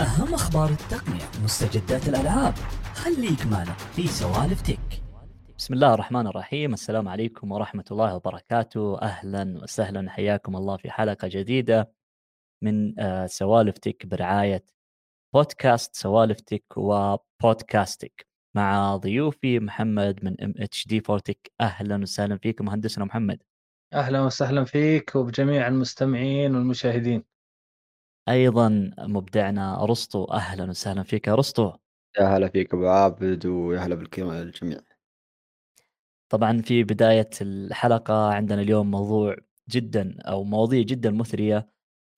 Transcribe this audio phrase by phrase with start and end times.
[0.00, 2.54] أهم أخبار التقنية مستجدات الألعاب.
[2.94, 5.02] خليك معنا في سوالف Tech.
[5.58, 6.72] بسم الله الرحمن الرحيم.
[6.72, 8.98] السلام عليكم ورحمة الله وبركاته.
[9.02, 10.10] أهلا وسهلا.
[10.10, 11.92] حياكم الله في حلقة جديدة
[12.62, 14.64] من آه، سوالف Tech برعاية
[15.34, 18.26] بودكاست سوالف Tech وبودكاستك.
[18.56, 23.42] مع ضيوفي محمد من ام اتش دي فورتك أهلا وسهلا فيك مهندسنا محمد.
[23.94, 27.24] أهلا وسهلا فيك وبجميع المستمعين والمشاهدين.
[28.28, 31.72] أيضا مبدعنا ارسطو أهلا وسهلا فيك ارسطو
[32.18, 34.80] يا هلا فيك أبو عابد ويا هلا بالجميع.
[36.28, 39.36] طبعا في بداية الحلقة عندنا اليوم موضوع
[39.70, 41.68] جدا أو مواضيع جدا مثرية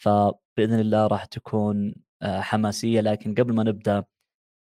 [0.02, 3.00] فبإذن الله راح تكون آه، حماسية.
[3.00, 4.00] لكن قبل ما نبدأ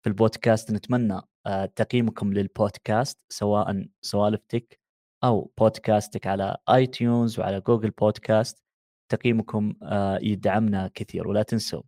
[0.02, 4.80] في البودكاست نتمنى آه، تقييمكم للبودكاست سواء سوالف Tech
[5.24, 8.62] أو بودكاستك على iTunes وعلى Google Podcast.
[9.10, 11.28] تقييمكم آه، يدعمنا كثير.
[11.28, 11.82] ولا تنسوا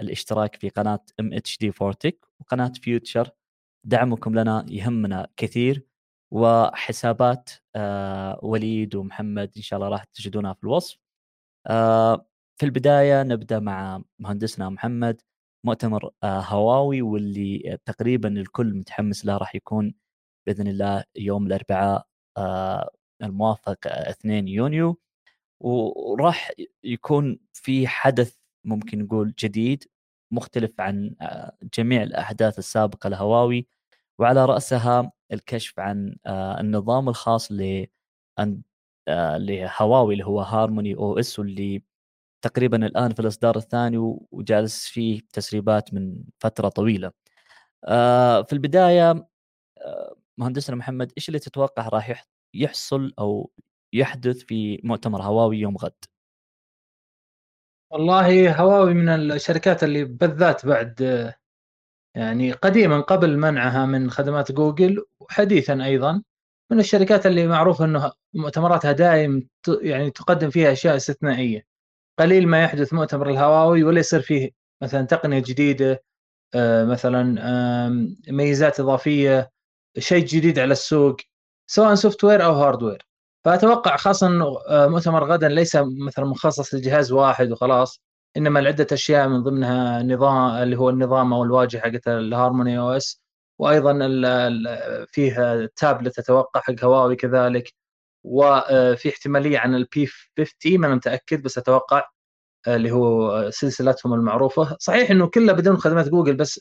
[0.00, 3.30] الاشتراك في قناة ام اتش دي فورتك وقناة Future
[3.86, 5.86] دعمكم لنا يهمنا كثير.
[6.32, 10.98] وحسابات آه، وليد ومحمد إن شاء الله راح تجدونها في الوصف.
[12.60, 15.22] في البداية نبدأ مع مهندسنا محمد
[15.66, 19.94] مؤتمر آه، هواوي واللي تقريبا الكل متحمس له راح يكون
[20.46, 22.90] بإذن الله يوم الأربعاء آه،
[23.22, 25.00] الموافق 2 يونيو.
[25.62, 26.50] وراح
[26.84, 29.84] يكون في حدث ممكن نقول جديد
[30.32, 33.66] مختلف عن آه، جميع الأحداث السابقة لهواوي
[34.18, 37.86] وعلى رأسها الكشف عن النظام الخاص ل
[39.38, 41.82] لهواوي اللي هو Harmony OS واللي
[42.42, 43.96] تقريبا الآن في الإصدار الثاني
[44.30, 47.12] وجالس فيه تسريبات من فترة طويلة.
[47.84, 49.28] آه، في البداية
[49.78, 53.50] آه، مهندسنا محمد إيش اللي تتوقع راح يحصل أو
[53.92, 56.04] يحدث في مؤتمر هواوي يوم غد؟
[57.90, 61.00] والله هواوي من الشركات اللي بالذات بعد
[62.16, 66.22] يعني قديما قبل منعها من خدمات جوجل وحديثا أيضا
[66.70, 71.66] من الشركات اللي معروف إنه مؤتمراتها دائم يعني تقدم فيها أشياء استثنائية
[72.18, 74.50] قليل ما يحدث مؤتمر الهواوي ولا يصير فيه
[74.82, 76.04] مثلا تقنية جديدة
[76.54, 77.22] آه، مثلا
[78.28, 79.50] ميزات إضافية
[79.98, 81.16] شيء جديد على السوق
[81.66, 83.06] سواء software أو hardware
[83.44, 85.76] فأتوقع خاصة إنه آه، مؤتمر غدا ليس
[86.06, 88.02] مثلا مخصص لجهاز واحد وخلاص
[88.36, 93.22] إنما لعدة أشياء من ضمنها نظام اللي هو النظام أو الواجهة حقت ال Harmony OS
[93.58, 93.92] وأيضا
[95.06, 97.74] فيه تابلت أتوقع حق هواوي كذلك
[98.24, 102.08] وفي احتمالية عن ال P 50 ما أنا متأكد بس أتوقع
[102.68, 104.76] اللي هو سلسلتهم المعروفة.
[104.80, 106.60] صحيح إنه كلها بدون خدمات جوجل بس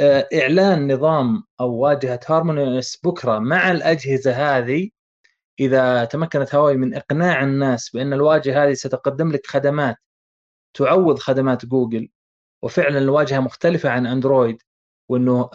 [0.00, 4.90] آه، إعلان نظام أو واجهة هارموني بكرة مع الأجهزة هذه
[5.60, 9.96] إذا تمكنت هواوي من إقناع الناس بأن الواجهة هذه ستقدم لك خدمات
[10.74, 12.08] تعوض خدمات جوجل
[12.62, 14.62] وفعلا الواجهة مختلفة عن أندرويد
[15.08, 15.50] وأنه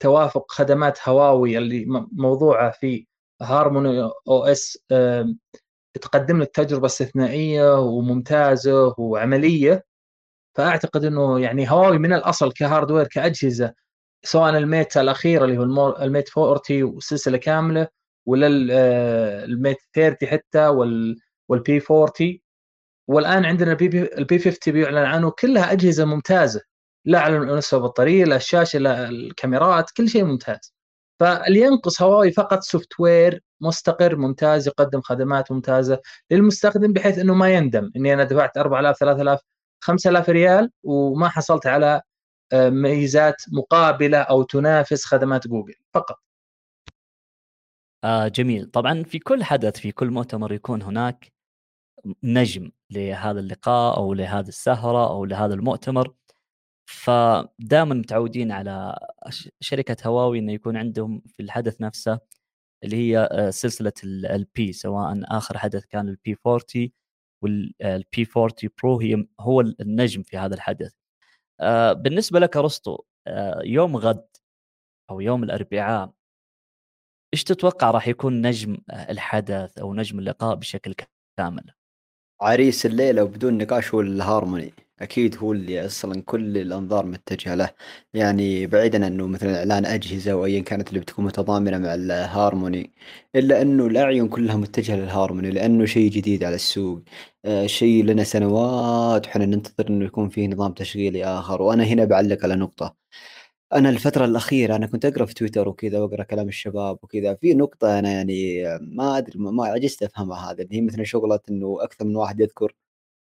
[0.00, 3.06] توافق خدمات هواوي اللي موضوعة في
[3.42, 4.78] هارموني OS
[6.02, 9.84] تقدم لك تجربة استثنائية وممتازة وعملية.
[10.56, 13.74] فأعتقد أنه يعني هواوي من الأصل ك hardware كأجهزة
[14.22, 17.88] سواء ال Mate الاخير اللي هو ال Mate 40 وسلسله كاملة
[18.26, 18.46] ولا
[19.44, 20.66] ال Mate 30 حتى
[21.48, 22.38] وال P 40
[23.08, 25.30] والآن عندنا ال P ال P 50 بيعلن عنه.
[25.30, 26.60] كلها أجهزة ممتازة.
[27.06, 30.74] لا على مستوى البطاريه لا الشاشة لا الكاميرات كل شيء ممتاز.
[31.20, 36.00] فاللي ينقص هواوي فقط software مستقر ممتاز يقدم خدمات ممتازة
[36.30, 39.40] للمستخدم بحيث إنه ما يندم إني أنا دفعت 4000 3000
[39.80, 42.02] 5000 ريال وما حصلت على
[42.52, 45.74] آه، ميزات مقابلة أو تنافس خدمات جوجل.
[45.94, 46.31] فقط.
[48.04, 51.32] آه جميل طبعا في كل حدث في كل مؤتمر يكون هناك
[52.22, 56.14] نجم لهذا اللقاء أو لهذه السهرة أو لهذا المؤتمر
[56.86, 58.98] فدائما متعودين على
[59.60, 62.20] شركة هواوي إنه يكون عندهم في الحدث نفسه
[62.84, 66.90] اللي هي آه، سلسلة ال P سواء آخر حدث كان ال P 40
[67.42, 68.52] وال P 40
[68.82, 70.92] Pro هي هو النجم في هذا الحدث.
[71.60, 74.26] آه، بالنسبة لك أرسطو آه، يوم غد
[75.10, 76.12] أو يوم الأربعاء
[77.34, 80.94] إيش تتوقع راح يكون نجم الحدث أو نجم اللقاء بشكل
[81.38, 81.64] كامل؟
[82.42, 84.74] عريس الليلة وبدون نقاش هو الهارموني.
[85.00, 87.70] أكيد هو اللي أصلا كل الأنظار متجهة له.
[88.14, 92.90] يعني بعيدا أنه مثلا إعلان أجهزة وأيا كانت اللي بتكون متضامنة مع الهارموني.
[93.36, 97.02] إلا أنه الأعين كلها متجهة للهارموني لأنه شيء جديد على السوق.
[97.44, 101.62] آه شيء لنا سنوات وحنا ننتظر أنه يكون فيه نظام تشغيلي آخر.
[101.62, 102.96] وأنا هنا بعلق على نقطة.
[103.72, 107.98] أنا الفترة الأخيرة أنا كنت أقرأ في تويتر وكذا وأقرأ كلام الشباب وكذا في نقطة
[107.98, 112.16] أنا يعني ما أدري ما عجزت أفهمها هذا اللي هي مثلا شغلة إنه أكثر من
[112.16, 112.74] واحد يذكر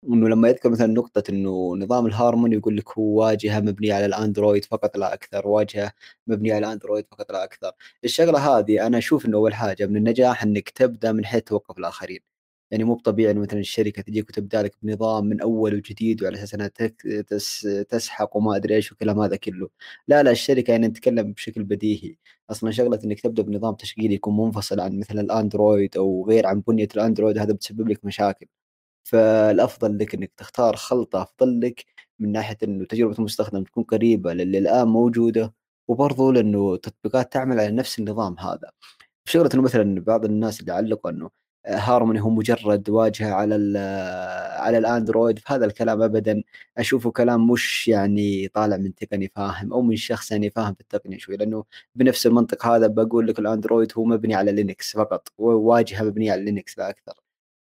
[0.03, 4.65] وانه لما يذكر مثلا نقطة إنه نظام الهارموني يقول لك هو واجهة مبنية على الأندرويد
[4.65, 5.93] فقط لا أكثر، واجهة
[6.27, 7.73] مبنية على الأندرويد فقط لا أكثر،
[8.05, 12.36] الشغلة هذه أنا أشوف إنه أول حاجة من النجاح إنك تبدأ من حيث توقف الآخرين.
[12.71, 16.55] يعني مو بطبيعي إنه مثلا الشركة تجيك وتبدأ لك بنظام من أول وجديد وعلى أساس
[16.55, 16.69] إنها
[17.29, 19.69] تس تسحق وما أدري إيش والكلام هذا كله.
[20.09, 22.17] لا لا الشركة يعني نتكلم بشكل بديهي،
[22.51, 26.89] أصلا شغلة إنك تبدأ بنظام تشغيلي يكون منفصل عن مثلا الأندرويد أو غير عن بنية
[26.97, 28.47] الأندرويد هذا بتسبب لك مشاكل.
[29.05, 31.85] فالأفضل لك إنك تختار خلطة أفضل لك
[32.19, 35.55] من ناحية إنه تجربة المستخدم تكون قريبة للي الان موجودة
[35.89, 38.71] وبرضه لأنه تطبيقات تعمل على نفس النظام هذا
[39.25, 41.31] شغله إنه مثلا بعض الناس اللي علقوا إنه
[41.67, 43.55] هارموني هو مجرد واجهة على
[44.59, 46.43] على الأندرويد فهذا الكلام ابدا
[46.79, 51.19] أشوفه كلام مش يعني طالع من تقني فاهم أو من شخص يعني فاهم في التقنية
[51.19, 51.65] شوي لأنه
[51.95, 56.79] بنفس المنطق هذا بقول لك الأندرويد هو مبني على لينكس فقط واجهة مبنية على لينكس
[56.79, 57.15] لا أكثر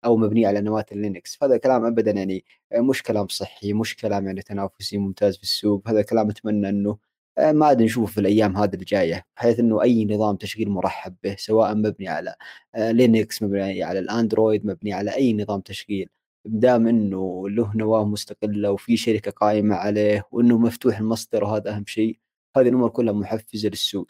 [0.04, 2.44] أو مبنية على نواه اللينكس فهذا كلام ابدا يعني
[2.74, 6.98] مش كلام صحي مش كلام يعني تنافسي ممتاز في السوق هذا كلام أتمنى أنه
[7.38, 11.74] ما عاد نشوفه في الأيام هذه الجايه بحيث إنه أي نظام تشغيل مرحب به سواء
[11.74, 12.34] مبني على
[12.76, 16.08] لينكس آه، مبني على الاندرويد مبني على أي نظام تشغيل
[16.44, 22.18] دام إنه له نواة مستقلة وفي شركة قائمه عليه وإنه مفتوح المصدر وهذا أهم شيء
[22.56, 24.06] هذه الأمور كلها محفزة للسوق.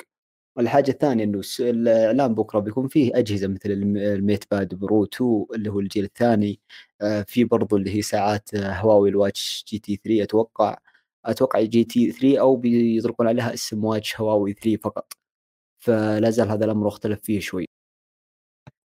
[0.56, 5.81] والحاجة الثانية إنه الاعلان بكرة بيكون فيه أجهزة مثل ال MatePad Pro 2 اللي هو
[5.81, 6.61] الجيل الثاني
[7.00, 10.76] آه، في برضو اللي هي ساعات آه، هواوي ال Watch GT 3 أتوقع.
[11.31, 15.12] أتوقع GT 3 أو بيطلقون عليها اسم Watch هواوي 3 فقط.
[15.78, 17.67] فلا زال هذا الأمر مختلف فيه شوي.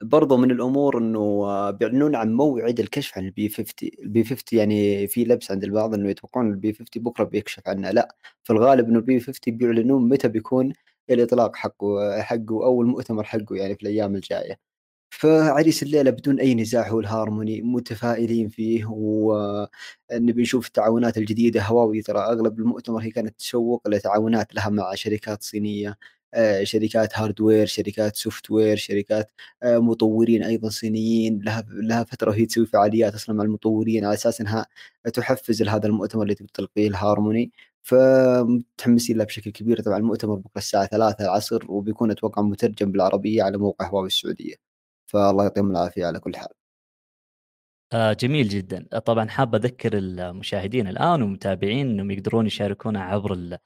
[0.02, 4.24] برضو من الأمور إنه آه، بيعلنون عن موعد الكشف عن ال P 50 ال P
[4.24, 7.90] 50 يعني في لبس عند البعض إنه يتوقعون ال P 50 بكرة بيكشف عنه.
[7.90, 10.72] لا في الغالب إنه ال P 50 بيعلنون متى بيكون
[11.10, 14.58] الإطلاق حقه حقه أو المؤتمر حقه يعني في الأيام الجاية.
[15.16, 21.62] فعريس الليلة بدون أي نزاع هو الهارموني متفائلين فيه ونبي نشوف التعاونات الجديدة.
[21.62, 25.98] هواوي ترى أغلب المؤتمر هي كانت تسوق لتعاونات لها مع شركات صينية
[26.34, 29.30] آه، شركات hardware شركات software شركات
[29.62, 31.40] آه، مطورين أيضا صينيين.
[31.42, 34.66] لها لها فترة وهي تسوي فعاليات أصلا مع المطورين على أساس إنها
[35.14, 37.52] تحفز لهذا المؤتمر اللي تلقيه الهارموني.
[37.82, 39.80] فمتحمسين له بشكل كبير.
[39.80, 44.75] طبعا المؤتمر بكرة الساعة 3 العصر وبيكون أتوقع مترجم بالعربية على موقع هواوي السعودية.
[45.06, 46.48] فالله يعطيهم العافية على كل حال.
[47.92, 48.88] آه جميل جدا.
[48.98, 53.58] طبعا حاب أذكر المشاهدين الآن والمتابعين إنهم يقدرون يشاركونا عبر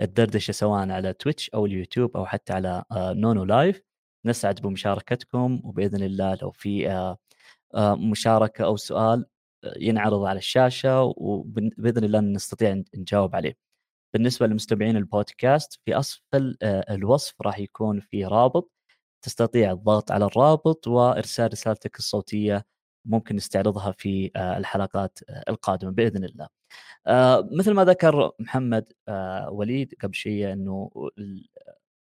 [0.00, 3.82] الدردشة سواء على تويتش أو اليوتيوب أو حتى على آه نونو لايف.
[4.26, 7.18] نسعد بمشاركتكم وبإذن الله لو في آه
[7.74, 9.26] آه مشاركة أو سؤال
[9.76, 13.56] ينعرض على الشاشة وباذن الله نستطيع نجاوب عليه.
[14.14, 18.70] بالنسبة لمستمعين البودكاست في اسفل آه، الوصف راح يكون في رابط
[19.26, 22.66] تستطيع الضغط على الرابط وإرسال رسالتك الصوتية
[23.04, 26.48] ممكن نستعرضها في آه، الحلقات آه، القادمة بإذن الله.
[27.58, 28.92] مثل ما ذكر محمد
[29.48, 30.90] وليد قبل شيء إنه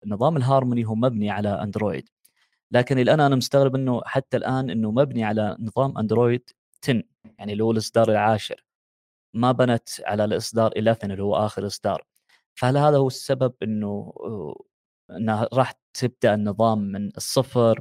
[0.06, 2.08] نظام الهارموني هو مبني على أندرويد.
[2.70, 6.50] لكن الآن أنا مستغرب إنه حتى الآن إنه مبني على نظام أندرويد
[6.82, 7.02] 10
[7.38, 8.64] يعني اللي هو الإصدار العاشر.
[9.34, 12.04] ما بنت على الإصدار 11 اللي هو آخر إصدار.
[12.54, 14.12] فهل هذا هو السبب إنه
[15.16, 17.80] إنها راح تبدأ النظام من الصفر.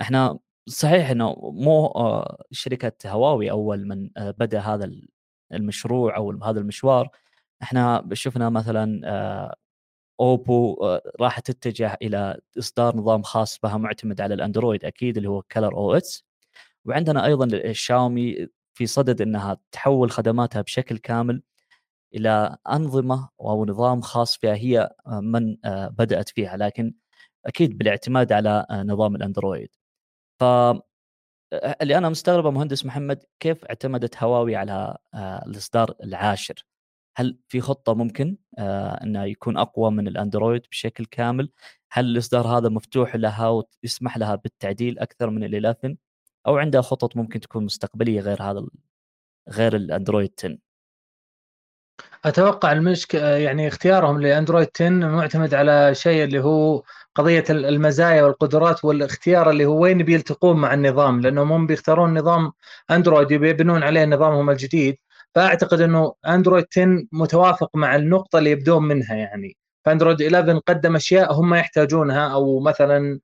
[0.00, 0.38] إحنا
[0.68, 4.90] صحيح إنه مو آه، شركة هواوي أول من آه، بدأ هذا
[5.52, 7.08] المشروع أو هذا المشوار.
[7.62, 9.54] إحنا شفنا مثلا آه،
[10.20, 10.76] أوبو
[11.20, 15.94] راح تتجه إلى إصدار نظام خاص بها معتمد على الأندرويد أكيد اللي هو كلر أو
[15.94, 16.24] اس
[16.84, 21.42] وعندنا أيضا الشاومي في صدد إنها تحول خدماتها بشكل كامل
[22.14, 26.94] إلى أنظمة أو نظام خاص فيها هي من آه، بدأت فيها لكن
[27.46, 29.68] أكيد بالاعتماد على آه، نظام الأندرويد.
[30.40, 30.84] ف آه،
[31.82, 34.96] اللي أنا مستغربه مهندس محمد كيف اعتمدت هواوي على
[35.46, 36.66] الإصدار العاشر؟
[37.16, 41.50] هل في خطة ممكن أنه يكون أقوى من الأندرويد بشكل كامل؟
[41.92, 45.96] هل الإصدار هذا مفتوح لها ويسمح لها بالتعديل أكثر من ال 11
[46.46, 48.66] أو عندها خطط ممكن تكون مستقبلية غير هذا
[49.48, 50.58] غير الأندرويد 10
[52.24, 56.82] أتوقع المشك يعني اختيارهم لأندرويد 10 معتمد على شيء اللي هو
[57.14, 62.52] قضية المزايا والقدرات والاختيار اللي هو وين بيلتقون مع النظام لانهم هم بيختارون نظام
[62.90, 64.96] أندرويد يبنون عليه نظامهم الجديد.
[65.34, 69.56] فأعتقد إنه أندرويد 10 متوافق مع النقطة اللي يبدون منها يعني.
[69.84, 73.20] فأندرويد 11 قدم أشياء هم يحتاجونها أو مثلا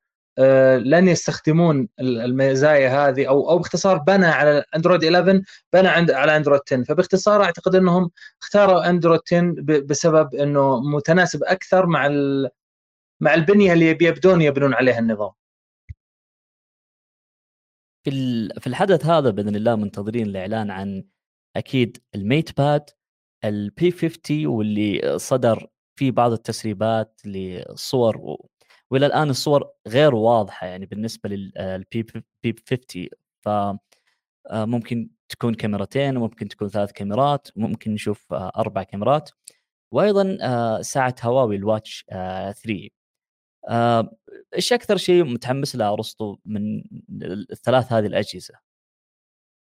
[0.79, 5.43] لن يستخدمون المزايا هذه أو أو باختصار بنى على اندرويد 11
[5.73, 8.11] بنى عند على اندرويد 10 فباختصار أعتقد أنهم
[8.43, 12.09] اختاروا اندرويد 10 بسبب إنه متناسب أكثر مع
[13.21, 15.33] مع البنية اللي يبدون يبنون عليها النظام.
[18.05, 18.11] في
[18.61, 21.05] في الحدث هذا بإذن الله منتظرين الإعلان عن
[21.57, 22.91] أكيد ال MatePad
[23.45, 25.67] ال P 50 واللي صدر
[25.99, 28.49] فيه بعض التسريبات للصور و...
[28.91, 32.07] وإلى الآن الصور غير واضحة يعني بالنسبة لل P
[32.43, 33.09] بي 50
[33.41, 33.49] ف
[34.51, 39.31] آه، ممكن تكون كاميرتين وممكن تكون ثلاث كاميرات ممكن نشوف آه، أربع كاميرات.
[39.93, 42.91] وأيضا آه، ساعة هواوي الواتش 3
[44.57, 46.85] إيش أكثر شيء متحمس له أرسطو من
[47.53, 48.55] الثلاث هذه الأجهزة؟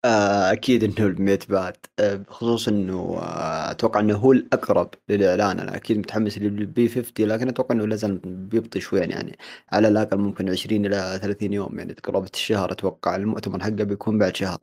[0.06, 5.60] آه، أكيد إنه الميت باد آه، خصوصا إنه آه، أتوقع إنه هو الأقرب للإعلان.
[5.60, 9.38] أنا أكيد متحمس للبي 50 لكن أتوقع إنه لازم بيبطي شوي يعني.
[9.72, 14.36] على الأقل ممكن 20 إلى 30 يوم يعني قرابه الشهر أتوقع المؤتمر حقه بيكون بعد
[14.36, 14.58] شهر.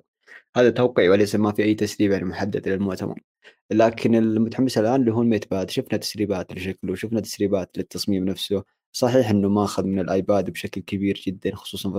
[0.57, 3.21] هذا توقعي وليس ما في أي تسريب يعني محدد للمؤتمر.
[3.71, 8.65] لكن المتحمس الآن اللي هو ال MatePad شفنا تسريبات لشكله وشفنا تسريبات للتصميم نفسه.
[8.97, 11.99] صحيح إنه ماخذ من الآيباد بشكل كبير جدا خصوصا في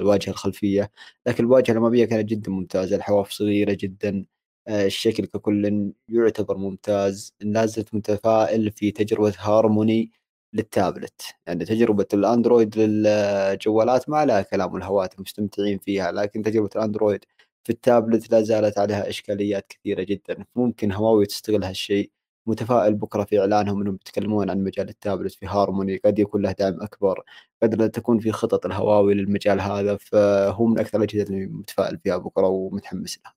[0.00, 0.90] الواجهة الخلفية.
[1.26, 4.24] لكن الواجهة الاماميه كانت جدا ممتازة الحواف صغيرة جدا
[4.68, 7.34] آه، الشكل ككل يعتبر ممتاز.
[7.40, 10.10] لا زلت متفائل في تجربة هارموني
[10.52, 11.22] للتابلت.
[11.46, 17.24] يعني تجربة الأندرويد للجوالات ما لها كلام والهواتف مستمتعين فيها لكن تجربة الأندرويد
[17.64, 20.44] في التابلت لا زالت عليها إشكاليات كثيرة جدا.
[20.56, 22.10] ممكن هواوي تستغل هالشيء
[22.46, 26.82] متفائل بكرة في إعلانهم إنهم يتكلمون عن مجال التابلت في هارموني قد يكون له دعم
[26.82, 27.22] أكبر
[27.62, 32.16] قد لا تكون في خطط الهواوي للمجال هذا فهو من أكثر الأجهزة اللي متفائل فيها
[32.16, 33.34] بكرة ومتحمس لها.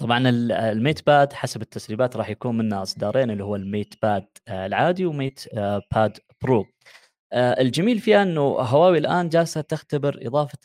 [0.00, 5.14] طبعا ال MatePad حسب التسريبات راح يكون منه أصدارين اللي هو ال MatePad العادي و
[5.14, 6.66] Mate آه، Pad Pro.
[7.32, 10.58] آه، الجميل فيها إنه هواوي الآن جالسة تختبر إضافة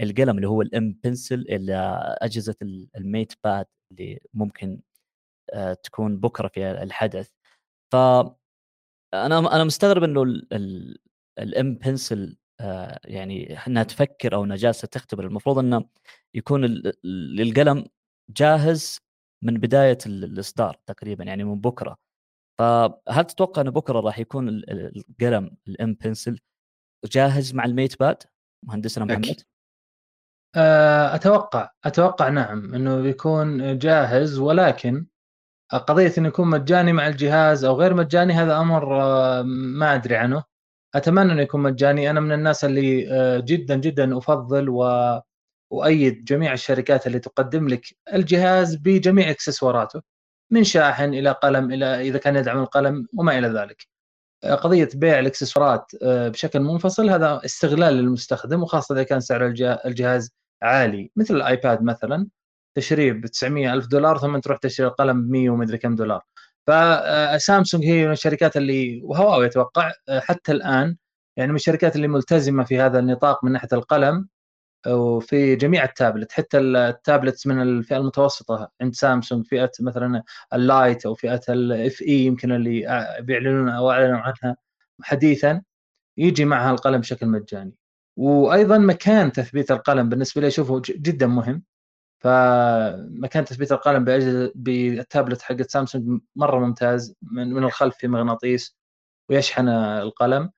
[0.00, 1.74] القلم اللي هو الإم بنسل إلى
[2.22, 2.54] أجهزة
[2.96, 4.80] الميت باد اللي ممكن
[5.82, 7.30] تكون بكرة في الحدث.
[7.92, 7.96] ف
[9.14, 10.22] أنا أنا مستغرب إنه
[11.38, 15.26] الإم بنسل آه، يعني إنها تفكر أو إنها جالسة تختبر.
[15.26, 15.84] المفروض إنه
[16.34, 16.64] يكون
[17.04, 17.86] القلم
[18.30, 18.98] جاهز
[19.44, 21.96] من بداية الإصدار تقريبا يعني من بكرة.
[22.58, 26.40] فهل تتوقع إنه بكرة راح يكون القلم الإم بنسل
[27.04, 28.22] جاهز مع الميت باد
[28.66, 29.42] مهندسنا محمد؟
[30.56, 35.06] آه، أتوقع أتوقع نعم إنه بيكون جاهز ولكن
[35.76, 40.44] قضية إنه يكون مجاني مع الجهاز أو غير مجاني هذا أمر آه، ما أدري عنه.
[40.94, 42.10] أتمنى إنه يكون مجاني.
[42.10, 45.20] أنا من الناس اللي آه، جدا جدا أفضل و
[46.24, 50.02] جميع الشركات اللي تقدم لك الجهاز بجميع إكسسواراته
[50.52, 53.86] من شاحن إلى قلم إلى إذا كان يدعم القلم وما إلى ذلك.
[54.44, 59.46] آه، قضية بيع الإكسسوارات بشكل منفصل هذا استغلال للمستخدم وخاصة إذا كان سعر
[59.86, 60.30] الجهاز
[60.62, 62.28] عالي مثل الآيباد مثلا.
[62.78, 66.22] تشريه ب 900 ألف دولار ثم تروح تشتري القلم ب 100 ومدري كم دولار.
[66.66, 70.96] فسامسونج هي من الشركات اللي وهواوي أتوقع حتى الآن
[71.36, 74.28] يعني من الشركات اللي ملتزمة في هذا النطاق من ناحية القلم
[74.88, 80.22] وفي جميع التابلت حتى ال tablets من الفئة المتوسطة عند سامسونج فئة مثلا
[80.54, 82.80] ال Lite أو فئة ال FE يمكن اللي
[83.20, 84.56] بيعلنون أو أعلنوا عنها
[85.02, 85.62] حديثا
[86.18, 87.74] يجي معها القلم بشكل مجاني.
[88.16, 91.64] وأيضا مكان تثبيت القلم بالنسبة لي أشوفه جدا مهم.
[92.18, 94.04] فمكان تثبيت القلم
[94.54, 98.76] بالتابلت حق سامسونج مرة ممتاز من, من الخلف في مغناطيس
[99.30, 100.50] ويشحن القلم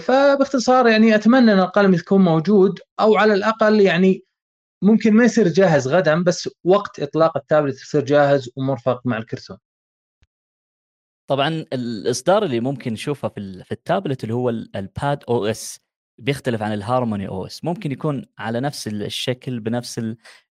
[0.00, 4.24] فباختصار يعني أتمنى أن القلم يكون موجود أو على الأقل يعني
[4.82, 9.58] ممكن ما يصير جاهز غدا بس وقت إطلاق التابلت يصير جاهز ومرفق مع الكرتون.
[11.26, 15.80] طبعا الإصدار اللي ممكن نشوفه في التابلت اللي هو الباد أو اس
[16.18, 17.64] بيختلف عن ال Harmony OS.
[17.64, 20.00] ممكن يكون على نفس الشكل بنفس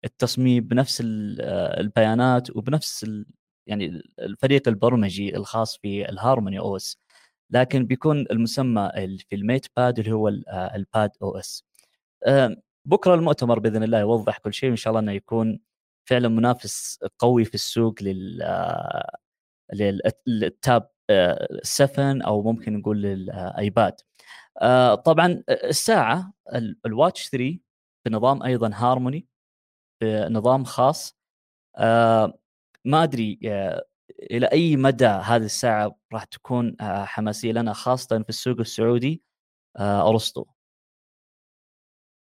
[0.06, 3.06] التصميم بنفس آه، البيانات وبنفس
[3.68, 6.98] يعني الفريق البرمجي الخاص في ال Harmony OS.
[7.50, 8.92] لكن بيكون المسمى
[9.30, 11.66] في ال MatePad اللي هو آه، ال Pad OS.
[12.86, 15.60] بكرة المؤتمر بإذن الله يوضح كل شيء وإن شاء الله إنه يكون
[16.10, 19.18] فعلا منافس قوي في السوق لل آه،
[20.28, 20.90] لل Tab
[21.64, 23.96] 7 أو ممكن نقول للايباد
[25.06, 26.34] طبعا الساعة
[26.86, 27.60] ال Watch 3
[28.06, 29.28] بنظام أيضا هارموني
[30.02, 31.18] بنظام خاص.
[31.78, 32.40] آه
[32.86, 33.86] ما أدري آه
[34.32, 39.24] إلى أي مدى هذه الساعة راح تكون آه حماسية لنا خاصة في السوق السعودي
[39.78, 40.46] آه أرسطو.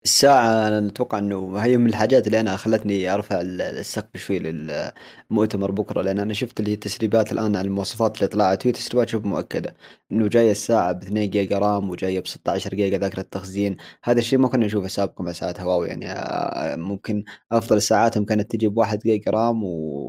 [0.04, 6.02] الساعة أنا أتوقع إنه هي من الحاجات اللي أنا خلتني أرفع السقف شوي للمؤتمر بكرة
[6.02, 9.76] لأن أنا شفت اللي هي التسريبات الآن عن المواصفات اللي طلعت وهي تسريبات شبه مؤكدة
[10.12, 14.40] إنه جاية الساعة ب 2 جيجا رام وجاية ب 16 جيجا ذاكرة تخزين هذا الشيء
[14.40, 18.78] ما كنا نشوفه سابقا مع ساعات هواوي يعني آه، ممكن أفضل ساعاتهم كانت تجي ب
[18.78, 19.62] 1 جيجا RAM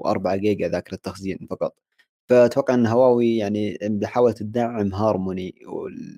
[0.02, 1.89] و4 جيجا ذاكرة تخزين فقط.
[2.30, 5.54] فأتوقع إن هواوي يعني بحاول تدعم هارموني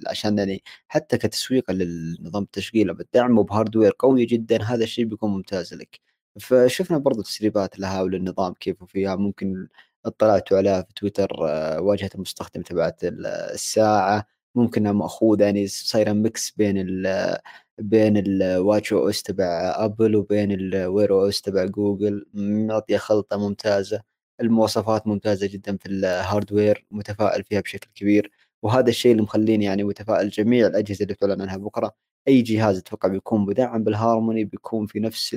[0.06, 5.74] عشان يعني حتى كتسويق للنظام التشغيل بتدعمه ب hardware قوي جدا هذا الشيء بيكون ممتاز
[5.74, 6.00] لك.
[6.40, 9.68] فشفنا برضو تسريبات لها وللنظام كيف وفيها ممكن
[10.06, 14.26] اطلعتوا عليها في تويتر آه، واجهة المستخدم تبعت الساعة.
[14.54, 17.36] ممكن مأخوذة يعني صايرة mix بين ال
[17.78, 22.26] بين ال Watch OS تبع أبل وبين ال Wear OS تبع جوجل.
[22.34, 24.11] معطية خلطة ممتازة.
[24.40, 28.30] المواصفات ممتازة جدا في ال hardware متفائل فيها بشكل كبير
[28.62, 31.94] وهذا الشيء اللي مخليني يعني متفائل جميع الأجهزة اللي تعلن عنها بكرة.
[32.28, 35.36] أي جهاز أتوقع بيكون مدعم بالهارموني بيكون في نفس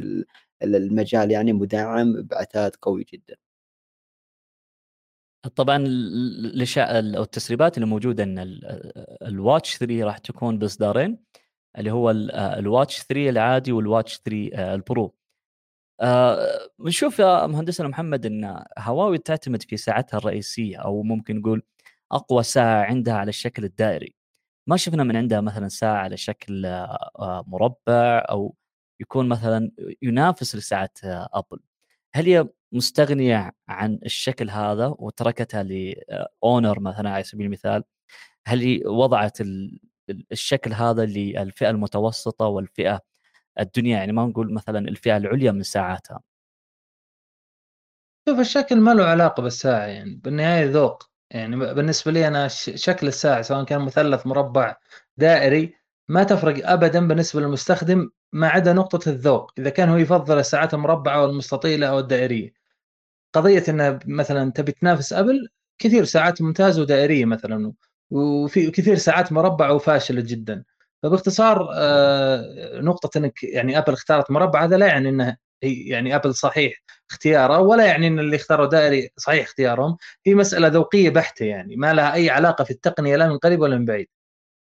[0.63, 3.35] المجال يعني مدعم بعتاد قوي جدا.
[5.55, 5.77] طبعا
[7.17, 8.39] أو التسريبات اللي موجودة إن
[9.21, 11.17] ال Watch 3 راح تكون بإصدارين
[11.77, 14.75] اللي هو ال Watch 3 العادي وال Watch 3 آه،
[16.01, 21.63] آه، بنشوف يا مهندسنا محمد إن هواوي تعتمد في ساعتها الرئيسية أو ممكن نقول
[22.11, 24.15] أقوى ساعة عندها على الشكل الدائري.
[24.67, 28.55] ما شفنا من عندها مثلا ساعة على شكل آه، مربع أو
[29.01, 29.71] يكون مثلا
[30.01, 31.59] ينافس لساعة أبل.
[32.15, 37.83] هل هي مستغنية عن الشكل هذا وتركتها ل Honor مثلا على سبيل المثال؟
[38.47, 39.37] هل وضعت
[40.31, 43.01] الشكل هذا للفئة المتوسطة والفئة
[43.59, 46.21] الدنيا يعني ما نقول مثلا الفئة العليا من ساعاتها.
[48.29, 51.09] شوف الشكل ما له علاقة بالساعة يعني بالنهاية ذوق.
[51.31, 54.75] يعني بالنسبة لي أنا شكل الساعة سواء كان مثلث مربع
[55.17, 55.73] دائري
[56.07, 59.51] ما تفرق ابدا بالنسبة للمستخدم ما عدا نقطة الذوق.
[59.59, 62.53] إذا كان هو يفضل الساعات المربعة أو المستطيله أو الدائرية.
[63.33, 65.47] قضية إنه مثلا تبي تنافس أبل
[65.79, 67.73] كثير ساعات ممتازة ودائرية مثلا
[68.09, 70.63] وفي كثير ساعات مربعة وفاشلة جدا.
[71.05, 76.83] فباختصار آه، نقطة إنك يعني ابل اختارت مربع هذا لا يعني إنه يعني ابل صحيح
[77.11, 79.97] اختياره ولا يعني إن اللي اختاروا دائري صحيح اختيارهم.
[80.27, 83.77] هي مسألة ذوقية بحتة يعني ما لها أي علاقة في التقنية لا من قريب ولا
[83.77, 84.07] من بعيد.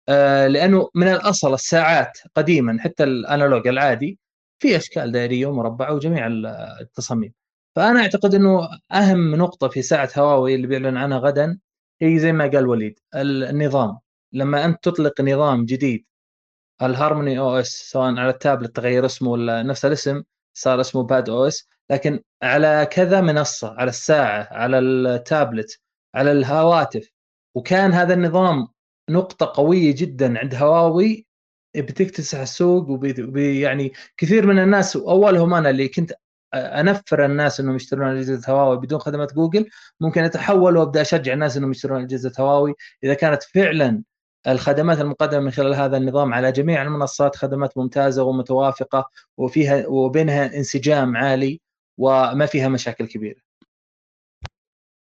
[0.09, 4.19] آه، لأنه من الأصل الساعات قديما حتى ال analog العادي
[4.59, 6.27] في أشكال دائرية ومربعة وجميع
[6.81, 7.33] التصاميم.
[7.75, 11.59] فأنا أعتقد إنه أهم نقطة في ساعة هواوي اللي بيعلن عنها غدا
[12.01, 13.99] هي زي ما قال وليد النظام.
[14.33, 16.05] لما أنت تطلق نظام جديد
[16.91, 21.67] ال Harmony OS سواء على التابلت تغير اسمه ولا نفس الاسم صار اسمه Pad OS.
[21.89, 25.79] لكن على كذا منصة على الساعة على التابلت
[26.15, 27.09] على الهواتف.
[27.55, 28.67] وكان هذا النظام
[29.09, 31.27] نقطة قوية جدا عند هواوي
[31.77, 36.13] بتكتسح السوق وبي يعني كثير من الناس اولهم أنا اللي كنت
[36.53, 39.69] أنفر الناس إنهم يشترون أجهزة هواوي بدون خدمات جوجل.
[39.99, 42.73] ممكن أتحول وأبدأ أشجع الناس إنهم يشترون أجهزة هواوي.
[43.03, 44.03] إذا كانت فعلا
[44.47, 51.17] الخدمات المقدمة من خلال هذا النظام على جميع المنصات خدمات ممتازة ومتوافقة وفيها وبينها انسجام
[51.17, 51.61] عالي
[51.97, 53.41] وما فيها مشاكل كبيرة.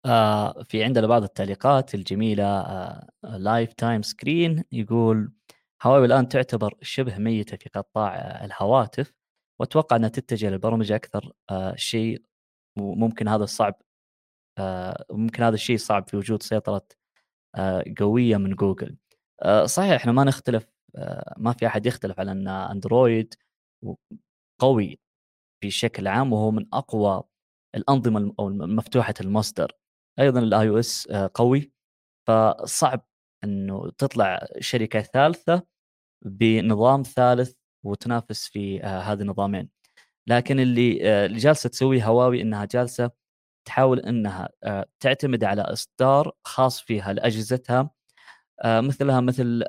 [0.06, 5.32] آه في عندنا بعض التعليقات الجميلة آه Lifetime Screen يقول
[5.84, 9.14] هواوي الآن تعتبر شبه ميتة في قطاع الهواتف
[9.60, 12.24] وأتوقع أنها تتجه للبرمجه أكثر آه شيء
[12.80, 13.82] وممكن هذا صعب
[14.58, 16.88] آه ممكن هذا الشيء صعب في وجود سيطرة
[17.56, 18.98] آه قوية من جوجل
[19.66, 23.34] صحيح إحنا ما نختلف آه ما في أحد يختلف على إن أندرويد
[24.62, 25.00] قوي
[25.64, 27.24] بشكل عام وهو من أقوى
[27.76, 29.72] الأنظمة أو مفتوحة المصدر.
[30.20, 31.72] أيضا ال iOS قوي.
[32.28, 33.08] فصعب
[33.44, 35.64] إنه تطلع شركة ثالثة
[36.26, 37.54] بنظام ثالث
[37.86, 39.70] وتنافس في آه، هذه النظامين.
[40.30, 43.12] لكن اللي آه، اللي جالسة تسويه هواوي إنها جالسة
[43.68, 47.92] تحاول إنها آه، تعتمد على إصدار خاص فيها لأجهزتها
[48.66, 49.64] مثلها مثل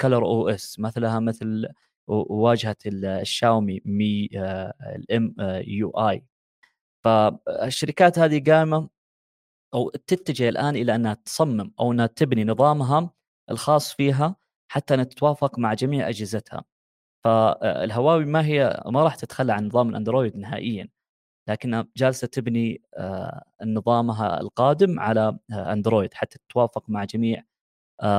[0.00, 1.68] Color OS مثلها مثل
[2.08, 4.28] واجهة الشاومي مي
[4.96, 5.34] ال
[5.66, 6.24] MIUI
[7.04, 8.88] فالشركات هذه قائمة
[9.74, 13.10] أو تتجه الآن إلى أنها تصمم أو أنها تبني نظامها
[13.50, 14.36] الخاص فيها
[14.72, 16.64] حتى أنها تتوافق مع جميع أجهزتها.
[17.24, 20.88] فالهواوي ما هي ما راح تتخلى عن نظام الأندرويد نهائيا
[21.48, 27.44] لكنها جالسة تبني آه، نظامها القادم على آه، أندرويد حتى تتوافق مع جميع آه،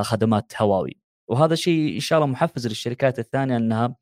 [0.03, 0.97] خدمات هواوي.
[1.27, 3.95] وهذا شيء إن شاء الله محفز للشركات الثانية إنها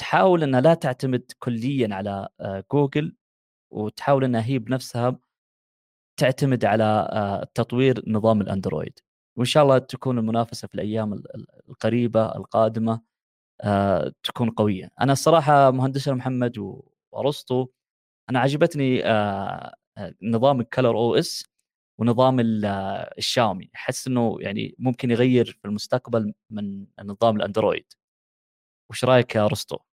[0.00, 2.28] تحاول إنها لا تعتمد كليا على
[2.72, 3.16] جوجل
[3.70, 5.18] وتحاول إنها هي بنفسها
[6.16, 8.98] تعتمد على تطوير نظام الأندرويد.
[9.36, 11.22] وإن شاء الله تكون المنافسة في الأيام
[11.68, 13.00] القريبة القادمة
[13.60, 14.90] آه، تكون قوية.
[15.00, 16.58] أنا الصراحة مهندسنا محمد
[17.12, 17.68] وأرسطو
[18.30, 21.44] أنا عجبتني آه، آه، نظام ال Color OS
[21.98, 22.36] ونظام
[23.18, 23.70] الشاومي.
[23.76, 27.84] أحس إنه يعني ممكن يغير في المستقبل من نظام الأندرويد.
[28.90, 29.87] وش رأيك يا أرسطو؟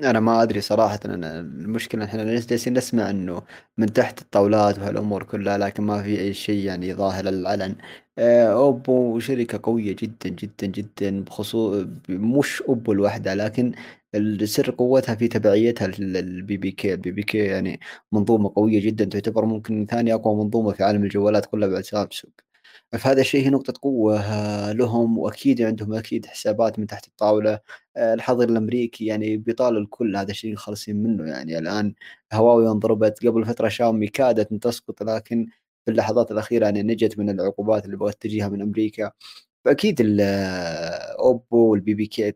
[0.00, 3.42] أنا ما أدري صراحة أنا المشكلة إحنا جالسين نسمع إنه
[3.78, 7.76] من تحت الطاولات وهالأمور كلها لكن ما في أي شيء يعني ظاهر للعلن.
[8.18, 13.72] آه، أوبو شركة قوية جدا جدا جدا بخصوص مش أوبو لوحدها لكن
[14.44, 16.92] سر قوتها في تبعيتها لل BBK.
[16.94, 17.80] ال BBK يعني
[18.12, 22.32] منظومة قوية جدا تعتبر ممكن ثاني أقوى منظومة في عالم الجوالات كلها بعد سامسونج.
[22.98, 27.60] فهذا الشيء هي نقطة قوة آه، لهم وأكيد عندهم أكيد حسابات من تحت الطاولة.
[27.96, 31.58] آه، الحظر الأمريكي يعني بيطال الكل هذا الشيء خالصين منه يعني.
[31.58, 31.94] الآن
[32.32, 35.46] هواوي انضربت قبل فترة شاومي كادت أن تسقط لكن
[35.84, 39.12] في اللحظات الأخيرة يعني نجت من العقوبات اللي بغت تجيها من أمريكا.
[39.64, 42.32] فأكيد الأوبو وال BBK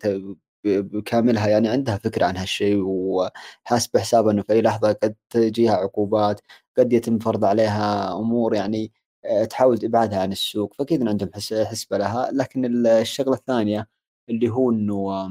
[0.64, 6.40] بكاملها يعني عندها فكرة عن هالشيء وحاسبة حسابها أنه في أي لحظة قد تجيها عقوبات
[6.78, 9.07] قد يتم فرض عليها أمور يعني آه،
[9.50, 12.30] تحاول ابعادها عن السوق فأكيد عندهم حسبة لها.
[12.32, 13.88] لكن الشغلة الثانية
[14.30, 15.28] اللي هو إنه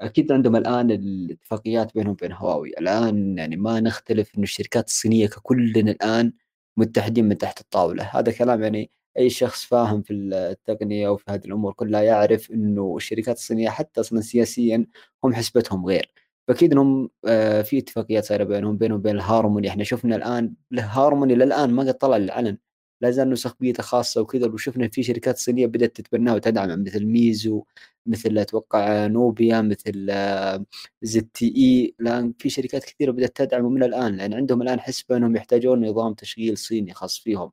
[0.00, 2.70] أكيد عندهم الآن الاتفاقيات بينهم وبين هواوي.
[2.70, 6.32] الآن يعني ما نختلف إنه الشركات الصينية ككلنا الآن
[6.76, 8.04] متحدين من تحت الطاولة.
[8.04, 13.36] هذا كلام يعني أي شخص فاهم في التقنية وفي هذه الأمور كلها يعرف إنه الشركات
[13.36, 14.86] الصينية حتى أصلا سياسيا
[15.24, 16.10] هم حسبتهم غير.
[16.48, 19.68] فأكيد إنهم آه، في اتفاقيات صايرة بينهم بينهم وبين الهارموني.
[19.68, 22.58] إحنا شفنا الآن الهارموني للآن ما قد طلع للعلن.
[23.00, 27.64] لا زال نسخ بيتا خاصة وكذا وشفنا في شركات صينية بدأت تتبناها وتدعم مثل ميزو
[28.06, 30.10] مثل أتوقع نوبيا مثل
[31.02, 31.94] ZTE.
[32.00, 36.14] الآن في شركات كثيرة بدأت تدعمه من الآن لأن عندهم الآن حسبة أنهم يحتاجون نظام
[36.14, 37.50] تشغيل صيني خاص فيهم.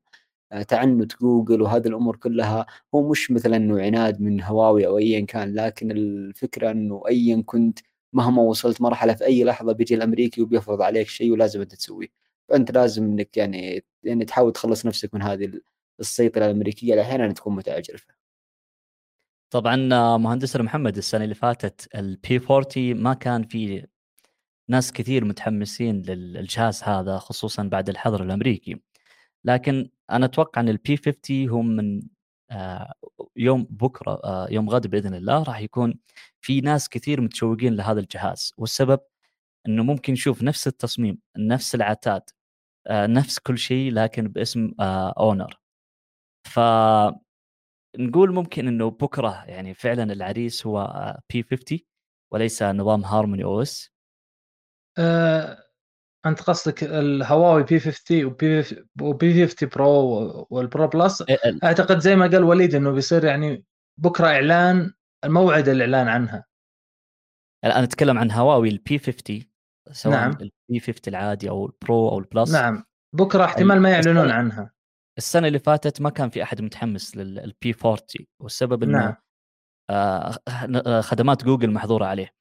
[0.52, 2.66] آه، تعنت جوجل وهذه الأمور كلها.
[2.96, 7.80] هو مش مثلا إنه عناد من هواوي أو ايا كان لكن الفكرة إنه ايا كنت
[8.14, 12.08] مهما وصلت مرحلة في أي لحظة بيجي الأمريكي وبيفرض عليك شيء ولازم أنت تسويه.
[12.54, 15.62] فانت لازم إنك يعني يعني تحاول تخلص نفسك من هذه
[16.00, 18.14] السيطره الأمريكية اللي أحيانا تكون متعجرفه.
[19.54, 19.76] طبعا
[20.18, 23.88] مهندسنا محمد السنة اللي فاتت ال P 40 ما كان في
[24.70, 28.82] ناس كثير متحمسين للجهاز هذا خصوصا بعد الحظر الأمريكي.
[29.44, 32.02] لكن أنا أتوقع إن ال P 50 هم من
[32.52, 32.94] آه،
[33.36, 36.00] يوم بكرة آه، يوم غد بإذن الله راح يكون
[36.42, 38.54] في ناس كثير متشوقين لهذا الجهاز.
[38.58, 39.00] والسبب
[39.68, 42.22] إنه ممكن نشوف نفس التصميم نفس العتاد.
[42.92, 44.72] نفس كل شيء لكن باسم
[45.20, 45.60] اونر
[46.48, 46.60] ف
[47.98, 51.80] نقول ممكن إنه بكرة يعني فعلا العريس هو P 50
[52.34, 53.92] وليس نظام Harmony OS
[54.98, 55.64] أه
[56.26, 58.64] أنت قصدك الهواوي P 50 و P
[59.02, 61.24] و P 50 Pro وال Pro Plus
[61.64, 63.66] أعتقد زي ما قال وليد إنه بيصير يعني
[63.98, 64.94] بكرة إعلان
[65.24, 66.46] الموعد الإعلان عنها.
[67.66, 69.53] الان أتكلم عن هواوي ال P 50
[69.94, 70.32] سواء نعم.
[70.32, 72.84] ال P 50 العادي أو ال Pro أو ال Plus نعم.
[73.16, 74.72] بكرة احتمال ما يعلنون عنها.
[75.18, 77.98] السنة اللي فاتت ما كان في أحد متحمس لل P 40
[78.40, 79.16] والسبب إنه نعم.
[79.90, 80.38] آه,
[80.86, 82.34] آه، خدمات جوجل محظورة عليه.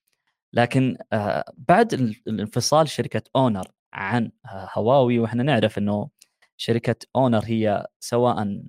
[0.53, 1.93] لكن آه بعد
[2.27, 6.09] الانفصال شركة اونر عن آه هواوي وإحنا نعرف إنه
[6.57, 8.63] شركة اونر هي سواء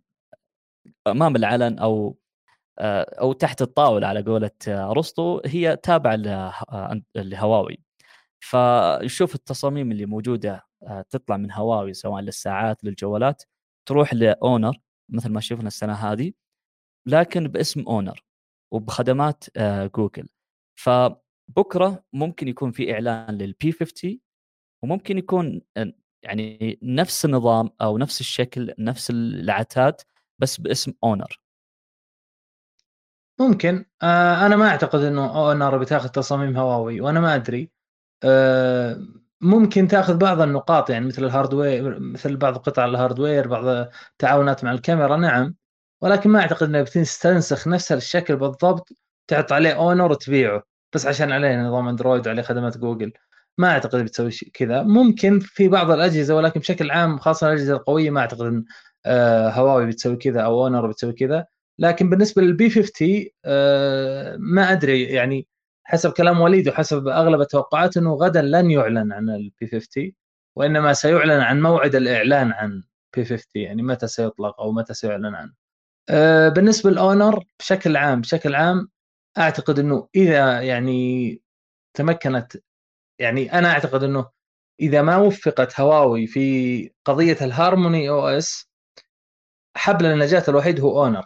[1.07, 2.17] أمام العلن أو
[2.79, 6.15] آه، أو تحت الطاولة على قولة آه، أرسطو هي تابعة
[7.15, 7.82] لهواوي
[8.49, 10.67] فنشوف التصاميم اللي موجودة
[11.09, 13.43] تطلع من هواوي سواء للساعات للجوالات
[13.85, 14.77] تروح لأونر
[15.09, 16.33] مثل ما شفنا السنة هذه
[17.07, 18.23] لكن باسم أونر
[18.73, 20.29] وبخدمات آه، جوجل.
[20.79, 24.19] فبكرة ممكن يكون في إعلان للبي 50
[24.83, 30.01] وممكن يكون آه، يعني نفس النظام أو نفس الشكل نفس العتاد
[30.39, 31.39] بس باسم أونر.
[33.39, 33.85] ممكن.
[34.03, 37.63] آه أنا ما أعتقد إنه أونر بتاخذ تصاميم هواوي وأنا ما أدري.
[37.63, 37.72] آه
[39.41, 44.63] ممكن تاخذ بعض النقاط يعني مثل ال hardware مثل بعض قطع ال hardware بعض التعاونات
[44.63, 45.55] مع الكاميرا نعم.
[46.01, 48.89] ولكن ما أعتقد انها بتستنسخ نفس الشكل بالضبط
[49.27, 50.63] تحط عليه اونر وتبيعه.
[50.93, 53.13] بس عشان عليه نظام أندرويد وعليه خدمات جوجل.
[53.57, 54.83] ما أعتقد بتسوي كذا.
[54.83, 58.65] ممكن في بعض الأجهزة ولكن بشكل عام خاصة الأجهزة القوية ما أعتقد إن
[59.05, 61.45] آه، هواوي بتسوي كذا أو اونر بتسوي كذا.
[61.79, 65.47] لكن بالنسبة لل P 50 آه، ما أدري يعني
[65.83, 70.11] حسب كلام وليد وحسب أغلب التوقعات إنه غدا لن يعلن عن ال P 50
[70.55, 72.83] وإنما سيعلن عن موعد الإعلان عن
[73.15, 75.53] P 50 يعني متى سيطلق أو متى سيعلن عنه.
[76.09, 78.89] أه بالنسبة للأونر بشكل عام بشكل عام
[79.37, 81.41] أعتقد إنه إذا يعني
[81.93, 82.57] تمكنت
[83.19, 84.29] يعني أنا أعتقد إنه
[84.79, 88.69] إذا ما وفقت هواوي في قضية ال Harmony OS
[89.77, 91.25] حبل النجاة الوحيد هو أونر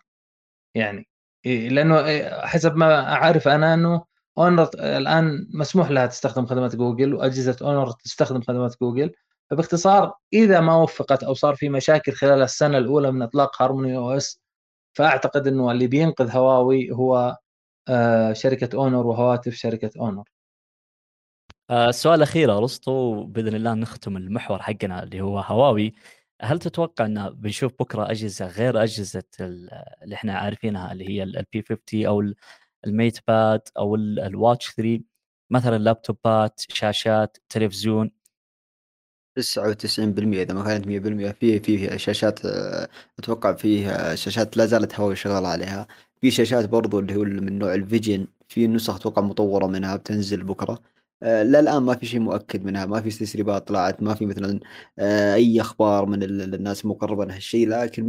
[0.76, 1.08] يعني
[1.46, 2.04] لأنه
[2.48, 4.06] حسب ما أعرف أنا إنه
[4.38, 9.12] اونر الآن مسموح لها تستخدم خدمات جوجل وأجهزة اونر تستخدم خدمات جوجل.
[9.50, 14.42] فباختصار إذا ما وفقت أو صار في مشاكل خلال السنة الأولى من إطلاق Harmony OS
[14.94, 17.38] فأعتقد إنه اللي بينقذ هواوي هو
[17.90, 20.24] آه، شركة اونر وهواتف شركة اونر
[21.70, 25.94] آه، السؤال الأخير أرسطو باذن الله نختم المحور حقنا اللي هو هواوي.
[26.42, 31.62] هل تتوقع إن بنشوف بكرة أجهزة غير أجهزة اللي إحنا عارفينها اللي هي ال P
[31.62, 32.34] 50 أو
[32.88, 35.04] ال MatePad أو ال Watch 3
[35.50, 38.12] مثلا لابتوبات شاشات تلفزيون.
[39.36, 45.16] 99% إذا ما كانت 100% في في شاشات آه، أتوقع فيه شاشات لا زالت هواوي
[45.16, 45.88] شغال عليها.
[46.22, 50.44] في شاشات برضو اللي هو من نوع ال Vision في نسخ أتوقع مطورة منها بتنزل
[50.44, 50.74] بكرة.
[50.74, 50.80] آه،
[51.22, 54.60] لا الآن ما في شيء مؤكد منها ما في تسريبات طلعت ما في مثلا
[55.00, 58.04] آه، أي أخبار من الناس المقربه لهالشيء لكن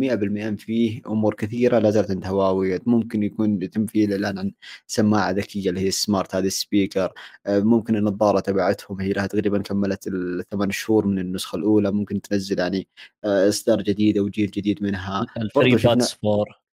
[0.54, 4.52] 100% فيه أمور كثيرة لا زالت عند هواوي ممكن يكون يتم فيه الإعلان عن
[4.86, 7.12] سماعة ذكية اللي هي ال smart هذه ال speaker.
[7.46, 12.58] آه، ممكن النظارة تبعتهم هي لها تقريبا كملت الثمان شهور من النسخة الأولى ممكن تنزل
[12.58, 12.88] يعني
[13.24, 15.26] إصدار جديد أو جيل جديد منها.
[15.36, 16.67] ال FreeBuds 4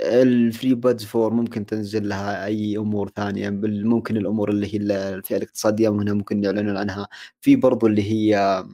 [0.00, 4.76] ال FreeBuds 4 ممكن تنزل لها أي أمور ثانية ممكن الأمور اللي هي
[5.14, 7.08] الفئة الاقتصادية هنا ممكن يعلنون عنها.
[7.40, 8.64] في برضو اللي هي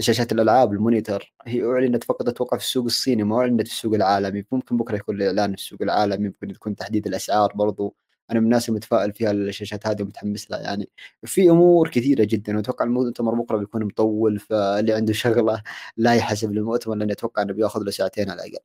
[0.00, 4.44] شاشات الألعاب المونيتر هي أعلنت فقط أتوقع في السوق الصيني ما أعلنت في السوق العالمي.
[4.52, 7.96] ممكن بكرة يكون الإعلان في السوق العالمي ممكن يكون تحديد الأسعار برضو.
[8.30, 10.88] أنا من الناس المتفائل فيها الشاشات هذه ومتحمس لها يعني.
[11.24, 15.62] في أمور كثيرة جدا وأتوقع المؤتمر بكرة بيكون مطول فاللي عنده شغلة
[15.96, 18.64] لا يحسب للمؤتمر لأني أتوقع إنه بيأخذ له ساعتين على الأقل.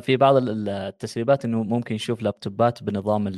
[0.00, 3.28] في بعض التسريبات إنه ممكن نشوف لابتوبات بنظام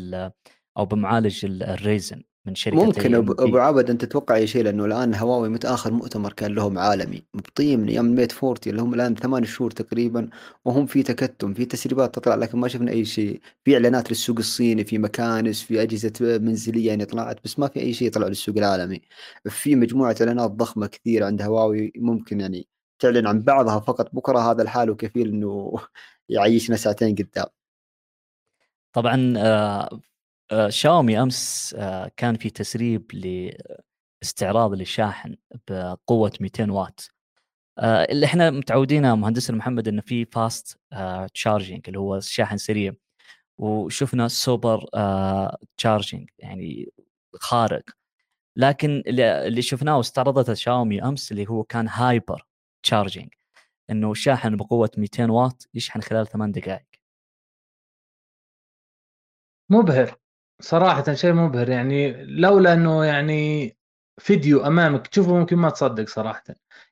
[0.79, 3.15] أو بمعالج الريزن من شركة ممكن.
[3.15, 7.23] أبو عبد أنت تتوقع أي شيء؟ لأنه الآن هواوي متى اخر مؤتمر كان لهم عالمي.
[7.35, 10.29] مبطيء من أيام الميت 40 اللي هم الآن ثمان شهور تقريبا
[10.65, 13.41] وهم في تكتم في تسريبات تطلع لكن ما شفنا أي شيء.
[13.65, 17.93] في إعلانات للسوق الصيني في مكانس في أجهزة منزلية يعني طلعت بس ما في أي
[17.93, 19.01] شيء طلع للسوق العالمي.
[19.49, 24.63] في مجموعة إعلانات ضخمة كثير عند هواوي ممكن يعني تعلن عن بعضها فقط بكرة هذا
[24.63, 25.73] الحال وكفيل إنه
[26.29, 27.47] يعيشنا ساعتين قدام.
[28.93, 30.01] طبعا آه،
[30.53, 33.13] آه، شاومي أمس آه، كان في تسريب
[34.23, 35.37] لاستعراض للشاحن
[35.69, 37.11] بقوة 200 واط.
[37.83, 40.79] اللي إحنا متعودين مهندسنا محمد إنه في fast
[41.35, 42.93] charging اللي هو شاحن سريع.
[43.59, 44.85] وشفنا super
[45.77, 46.93] charging يعني
[47.35, 47.85] خارق.
[48.57, 52.48] لكن اللي شفناه واستعرضته شاومي أمس اللي هو كان hyper
[52.83, 53.29] تشارجنج
[53.91, 56.89] إنه شاحن بقوة 200 واط يشحن خلال ثمان دقائق.
[59.71, 60.17] مبهر.
[60.61, 61.69] صراحة شيء مبهر.
[61.69, 63.77] يعني لولا إنه يعني
[64.19, 66.45] فيديو أمامك تشوفه ممكن ما تصدق صراحة.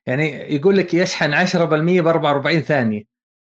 [0.05, 3.03] يعني يقول لك يشحن 10% ب 44 ثانية.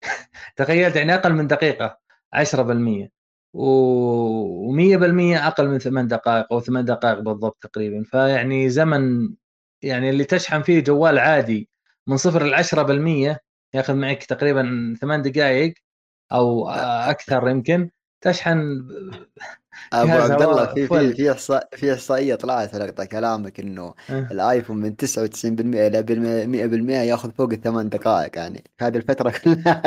[0.56, 1.98] تخيلت يعني أقل من دقيقة.
[2.34, 3.10] 10%
[3.56, 8.04] و100% أقل من 8 دقائق أو 8 دقائق بالضبط تقريبا.
[8.04, 9.34] فيعني زمن
[9.82, 11.69] يعني اللي تشحن فيه جوال عادي
[12.08, 12.64] من صفر ل
[13.34, 13.36] 10%
[13.74, 15.74] ياخذ معك تقريبا ثمان دقائق
[16.32, 17.90] أو أكثر يمكن.
[18.20, 18.86] تشحن
[19.92, 24.28] أبو عبد الله في في في في إحصائية طلعت لقطه كلامك إنه أه.
[24.30, 28.64] الآيفون من 99% إلى 100% ياخذ فوق الثمان دقائق يعني.
[28.78, 29.82] في هذه الفترة كلها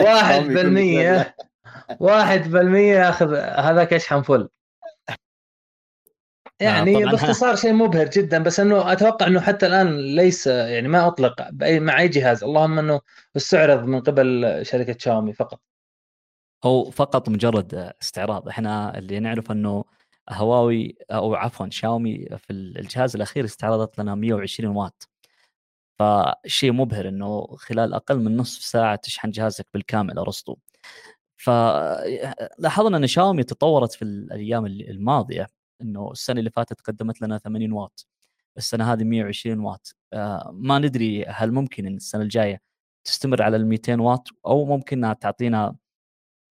[1.19, 1.33] 1%
[1.99, 4.49] 1% ياخذ هذاك يشحن فل
[6.63, 11.49] يعني باختصار شيء مبهر جدا بس إنه أتوقع إنه حتى الآن ليس يعني ما أطلق
[11.49, 12.43] باي مع أي جهاز.
[12.43, 13.01] اللهم إنه
[13.37, 15.61] استعرض من قبل شركة شاومي فقط.
[16.63, 18.47] هو فقط مجرد استعراض.
[18.47, 19.83] إحنا اللي نعرف إنه
[20.29, 25.09] هواوي أو عفوا شاومي في الجهاز الأخير استعرضت لنا 120 واط.
[25.99, 30.55] فشيء مبهر إنه خلال أقل من نصف ساعة تشحن جهازك بالكامل أرسطو.
[31.37, 35.47] فلاحظنا إن شاومي تطورت في الأيام الماضية.
[35.81, 38.07] إنه السنة اللي فاتت قدمت لنا 80 واط
[38.57, 39.95] السنة هذه 120 واط.
[40.13, 42.61] آه ما ندري هل ممكن إن السنة الجاية
[43.05, 45.75] تستمر على ال 200 واط أو ممكن إنها تعطينا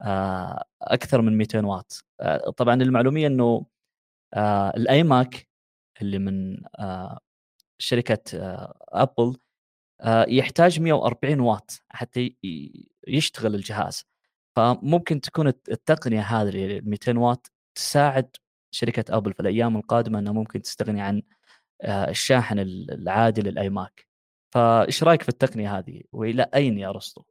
[0.03, 2.05] آه أكثر من 200 واط.
[2.21, 3.67] آه طبعا المعلومية إنه
[4.77, 5.49] ال iMac
[6.03, 6.57] اللي من
[7.79, 8.21] شركة
[8.89, 9.37] أبل
[10.29, 12.37] يحتاج 140 واط حتى
[13.09, 14.05] يشتغل الجهاز.
[14.57, 18.37] فممكن تكون التقنية هذه 200 واط تساعد
[18.75, 21.23] شركة ابل في الأيام القادمة إنها ممكن تستغني عن
[21.83, 24.07] آه، الشاحن العادي لل iMac
[24.55, 27.23] فإيش رأيك في التقنية هذه؟ وإلى أين يا ارسطو؟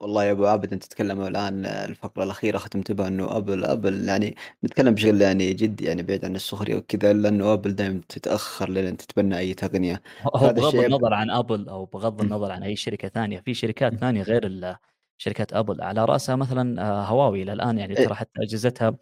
[0.00, 4.36] والله يا أبو عابد أنت تتكلم الآن الفقرة الأخيرة ختمت بها انه ابل ابل يعني
[4.64, 9.38] نتكلم بشكل يعني جدي يعني بعيد عن السخرية وكذا لأنه ابل دائما تتأخر لين تتبنى
[9.38, 10.02] أي تقنية.
[10.36, 14.22] هو بغض النظر عن ابل أو بغض النظر عن أي شركة ثانية في شركات ثانية
[14.22, 14.76] غير
[15.18, 18.04] شركات ابل على رأسها مثلا آه، هواوي إلى الآن يعني إيه.
[18.06, 18.96] ترى حتى أجهزتها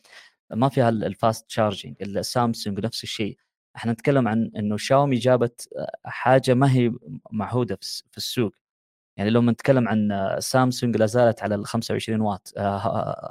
[0.51, 3.39] ما فيها ال fast charging السامسونج نفس الشيء.
[3.77, 5.69] إحنا نتكلم عن إنه شاومي جابت
[6.05, 6.93] حاجة ما هي
[7.31, 7.79] معهودة
[8.11, 8.53] في السوق.
[9.17, 12.53] يعني لو نتكلم عن سامسونج لا زالت على ال 25 واط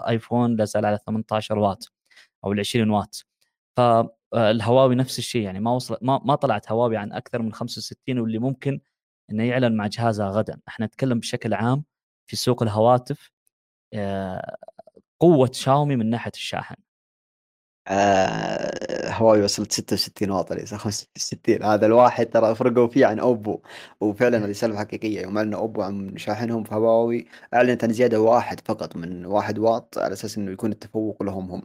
[0.07, 1.93] آيفون لا زال على 18 واط
[2.43, 3.25] أو ال 20 واط.
[3.77, 8.39] فالهواوي نفس الشيء يعني ما وصلت ما, ما طلعت هواوي عن أكثر من 65 واللي
[8.39, 8.79] ممكن
[9.31, 10.59] إنه يعلن مع جهازها غدا.
[10.67, 11.83] إحنا نتكلم بشكل عام
[12.27, 13.31] في سوق الهواتف
[15.19, 16.75] قوة شاومي من ناحية الشاحن.
[17.87, 23.61] آه هواوي وصلت 66 واط ليس 65 هذا الواحد ترى فرقوا فيه عن أوبو.
[24.01, 28.59] وفعلا هذه سالفه حقيقيه يوم أعلنوا أوبو عن شاحنهم في هواوي أعلنت عن زيادة واحد
[28.65, 31.61] فقط من واحد واط على أساس إنه يكون التفوق لهم هم.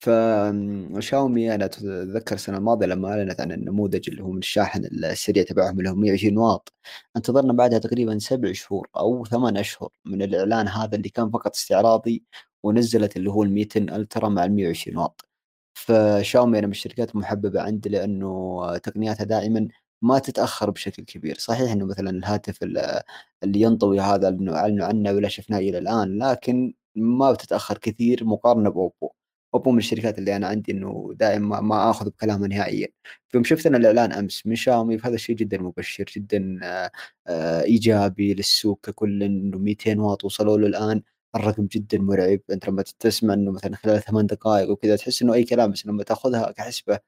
[0.00, 5.78] فشاومي أنا أتذكر السنة الماضية لما أعلنت عن النموذج اللي هو من الشاحن السريع تبعهم
[5.78, 6.72] اللي هو 120 واط
[7.16, 12.24] انتظرنا بعدها تقريبا سبع شهور أو ثمان أشهر من الإعلان هذا اللي كان فقط استعراضي
[12.62, 15.26] ونزلت اللي هو ال 200 ألترا مع ال 120 واط.
[15.76, 19.68] فشاومي أنا من الشركات المحببة عندي لأنه تقنياتها دائما
[20.02, 25.28] ما تتأخر بشكل كبير، صحيح إنه مثلا الهاتف اللي ينطوي هذا انه اعلنوا عنه ولا
[25.28, 29.10] شفناه إلى الآن لكن ما بتتأخر كثير مقارنة بأوبو.
[29.54, 32.88] أوبو من الشركات اللي أنا عندي إنه دائما ما آخذ بكلامها نهائيا.
[33.28, 36.58] فيوم شفت أنا الإعلان أمس من شاومي فهذا الشيء جدا مبشر جدا
[37.26, 41.02] آه، إيجابي للسوق ككل إنه 200 واط وصلوا له الآن
[41.36, 42.40] الرقم جدا مرعب.
[42.50, 46.02] أنت لما تسمع إنه مثلا خلال ثمان دقائق وكذا تحس إنه أي كلام بس لما
[46.04, 46.98] تأخذها كحسبة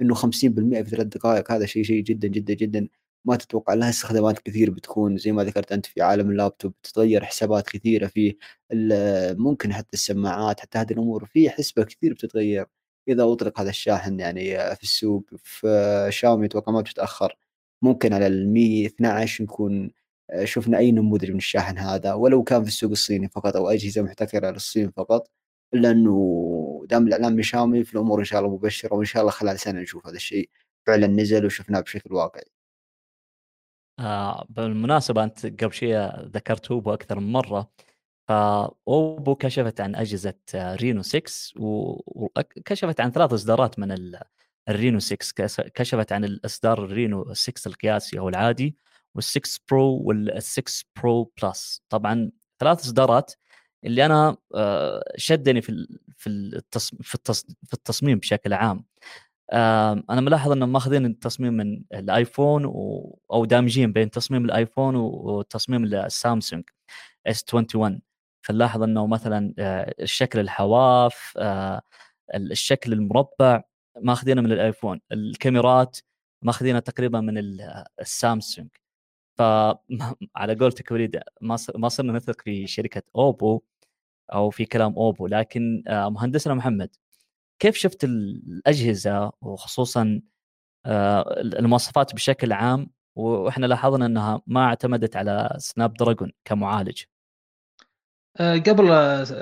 [0.00, 2.88] إنه 50% في ثلاث دقائق هذا شيء شيء جدا جدا جدا.
[3.24, 5.16] ما تتوقع لها استخدامات كثير بتكون.
[5.18, 8.34] زي ما ذكرت أنت في عالم اللابتوب تتغير حسابات كثيرة فيه
[9.38, 12.66] ممكن حتى السماعات حتى هذه الأمور في حسبة كثير بتتغير.
[13.08, 17.36] إذا أطلق هذا الشاحن يعني في السوق في شاومي أتوقع ما بتتأخر.
[17.82, 19.90] ممكن على ال 112 نكون آه،
[20.44, 24.50] شفنا أي نموذج من الشاحن هذا ولو كان في السوق الصيني فقط أو اجهزه محتكره
[24.50, 25.30] للصين فقط
[25.74, 29.32] إلا أنه دام الاعلان من شاومي في الأمور إن شاء الله مبشرة وإن شاء الله
[29.32, 30.50] خلال سنة نشوف هذا الشيء
[30.86, 32.44] فعلا نزل وشفناه بشكل واقعي.
[33.98, 37.70] آه بالمناسبة أنت قبل شيء ذكرت أوبو أكثر من مرة
[38.28, 44.18] فأوبو كشفت عن أجهزة Reno 6 وكشفت عن ثلاث إصدارات من
[44.68, 48.76] ال Reno 6 كشفت عن الإصدار ال Reno 6 القياسي أو العادي
[49.20, 53.32] وال6 Pro وال6 Pro Plus طبعا ثلاث إصدارات
[53.84, 56.62] اللي أنا آه، شدني في في
[57.02, 58.84] في التصميم بشكل عام.
[60.10, 62.64] أنا ملاحظ إنهم ماخذين التصميم من الآيفون
[63.32, 66.64] أو دامجين بين تصميم الآيفون وتصميم السامسونج
[67.26, 68.00] إس 21
[68.42, 71.82] فنلاحظ إنه مثلا آه، الشكل الحواف آه،
[72.34, 73.62] الشكل المربع
[74.00, 75.00] ماخذينه من الآيفون.
[75.12, 75.98] الكاميرات
[76.42, 77.38] ماخذينها تقريبا من
[78.00, 78.68] السامسونج.
[79.38, 81.20] فعلى قولتك وليد
[81.76, 83.62] ما صرنا نثق في شركة أوبو
[84.32, 86.96] أو في كلام أوبو لكن آه، مهندسنا محمد
[87.58, 90.20] كيف شفت الأجهزة وخصوصا
[90.86, 97.02] آه، المواصفات بشكل عام؟ وإحنا لاحظنا إنها ما اعتمدت على Snapdragon كمعالج.
[98.40, 98.86] آه، قبل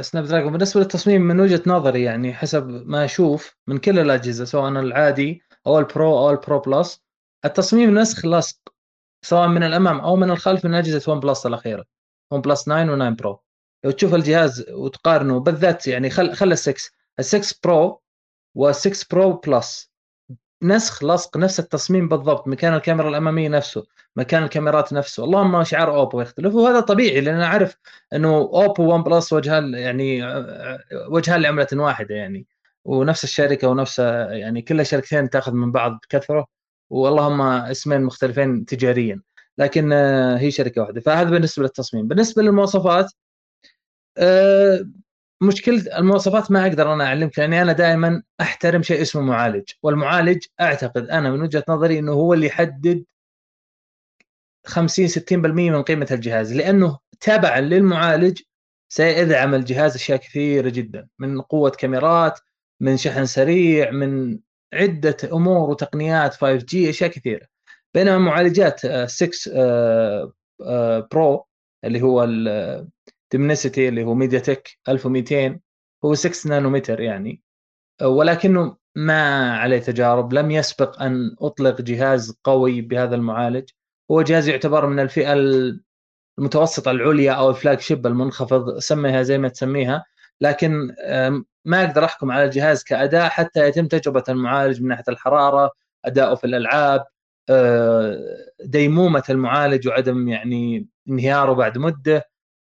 [0.05, 5.43] Snapdragon بالنسبة للتصميم من وجهة نظري يعني حسب ما أشوف من كل الأجهزة سواء العادي
[5.67, 7.05] أو ال Pro أو ال Pro Plus
[7.45, 8.74] التصميم نسخ لصق
[9.25, 11.85] سواء من الأمام أو من الخلف من أجهزة OnePlus الأخيرة.
[12.31, 13.41] OnePlus 9 و9 Pro.
[13.85, 16.91] لو تشوف الجهاز وتقارنه بالذات يعني خل خل ال6
[17.23, 18.03] ال6 Pro
[18.59, 19.91] وال6 Pro Plus.
[20.63, 25.25] نسخ لصق نفس التصميم بالضبط مكان الكاميرا الأمامية نفسه مكان الكاميرات نفسه.
[25.25, 27.77] اللهم شعار Oppo يختلف وهذا طبيعي لأن أعرف
[28.13, 30.23] إنه Oppo OnePlus وجهان يعني
[31.09, 32.47] وجهان لعملة واحدة يعني.
[32.85, 36.47] ونفس الشركة ونفس يعني كل الشركتين تأخذ من بعض بكثره
[36.91, 39.21] واللهم اسمين مختلفين تجاريا.
[39.59, 41.01] لكن آه، هي شركة واحدة.
[41.01, 42.09] فهذا بالنسبة للتصميم.
[42.09, 43.13] بالنسبة للمواصفات
[44.19, 44.85] آه،
[45.43, 49.65] مشكلة المواصفات ما أقدر أنا أعلمك لأني أنا دائما أحترم شيء اسمه معالج.
[49.83, 53.05] والمعالج أعتقد أنا من وجهة نظري إنه هو اللي يحدد
[54.67, 56.55] 50 60% من قيمة الجهاز.
[56.55, 58.41] لأنه تبعا للمعالج
[58.89, 61.09] سيدعم الجهاز أشياء كثيرة جدا.
[61.19, 62.41] من قوة كاميرات
[62.81, 64.39] من شحن سريع من
[64.75, 67.47] عدة أمور وتقنيات 5 جي أشياء كثيرة.
[67.95, 70.33] بينما معالجات 6 آه،
[71.13, 71.47] برو آه، آه،
[71.85, 75.61] اللي هو ال Dimensity اللي هو MediaTek 1200
[76.05, 77.43] هو 6 نانومتر يعني.
[78.03, 83.71] ولكنه ما عليه تجارب لم يسبق أن أطلق جهاز قوي بهذا المعالج.
[84.11, 85.33] هو جهاز يعتبر من الفئة
[86.39, 90.05] المتوسطة العليا أو ال flagship المنخفض سميها زي ما تسميها.
[90.41, 90.95] لكن
[91.65, 95.71] ما أقدر أحكم على الجهاز كأداء حتى يتم تجربة المعالج من ناحية الحرارة
[96.05, 97.05] اداؤه في الألعاب
[97.51, 98.19] آه،
[98.65, 102.29] ديمومة المعالج وعدم يعني انهياره بعد مدة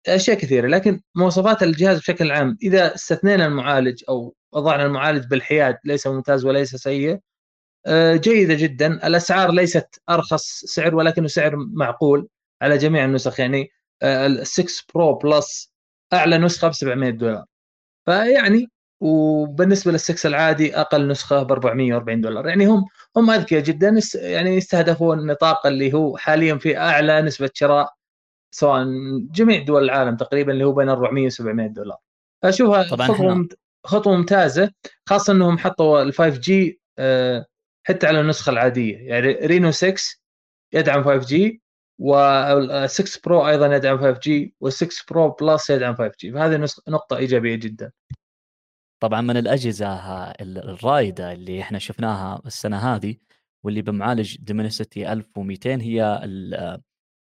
[0.08, 0.68] أشياء كثيرة.
[0.68, 6.76] لكن مواصفات الجهاز بشكل عام إذا استثنينا المعالج أو وضعنا المعالج بالحياد ليس ممتاز وليس
[6.76, 7.20] سيء
[7.86, 9.06] آه، جيدة جدا.
[9.06, 12.28] الأسعار ليست أرخص سعر ولكنه سعر معقول
[12.62, 13.40] على جميع النسخ.
[13.40, 13.70] يعني
[14.02, 15.72] آه، ال 6 Pro Plus
[16.12, 17.44] أعلى نسخة ب 700 دولار.
[18.06, 18.68] فيعني
[19.02, 22.48] وبالنسبة للسكس العادي أقل نسخة ب 440 دولار.
[22.48, 22.84] يعني هم
[23.16, 27.94] هم أذكياء جدا يعني يستهدفون النطاق اللي هو حاليا في أعلى نسبة شراء
[28.54, 28.84] سواء
[29.32, 31.98] جميع دول العالم تقريبا اللي هو بين 400 و 700 دولار
[32.42, 33.48] فاشوفها طبعا إحنا
[33.84, 34.70] خطوة ممتازة
[35.08, 36.80] خاصة إنهم حطوا ال 5 G
[37.86, 38.96] حتى على النسخة العادية.
[38.96, 39.94] يعني Reno 6
[40.72, 41.62] يدعم 5 G
[41.98, 46.66] وال 6 Pro أيضا يدعم 5 G وال 6 Pro Plus يدعم 5 G فهذه
[46.88, 47.92] نقطة إيجابية جدا.
[49.02, 49.94] طبعا من الأجهزة
[50.40, 53.16] الرائدة اللي إحنا شفناها السنة هذه
[53.64, 56.20] واللي بمعالج Dimensity 1200 هي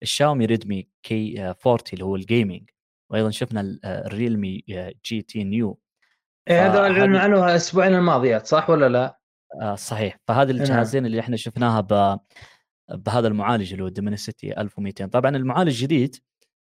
[0.03, 2.69] ال Xiaomi Redmi K 40 اللي هو ال Gaming
[3.11, 4.63] وأيضا شفنا ال
[5.05, 5.79] Realme GT Neo
[6.49, 9.19] هذا اعلنوا عنه الأسبوعين الماضيات صح ولا لا؟
[9.61, 10.17] آه صحيح.
[10.27, 10.61] فهذه نعم.
[10.61, 12.19] الجهازين اللي إحنا شفناها ب
[12.89, 16.15] بهذا المعالج اللي هو Dimensity 1200 طبعا المعالج جديد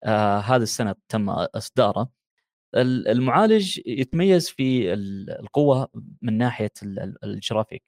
[0.03, 2.18] آه هذه السنة تم إصداره.
[2.75, 5.87] المعالج يتميز في القوة
[6.21, 6.71] من ناحية
[7.23, 7.83] الجرافيك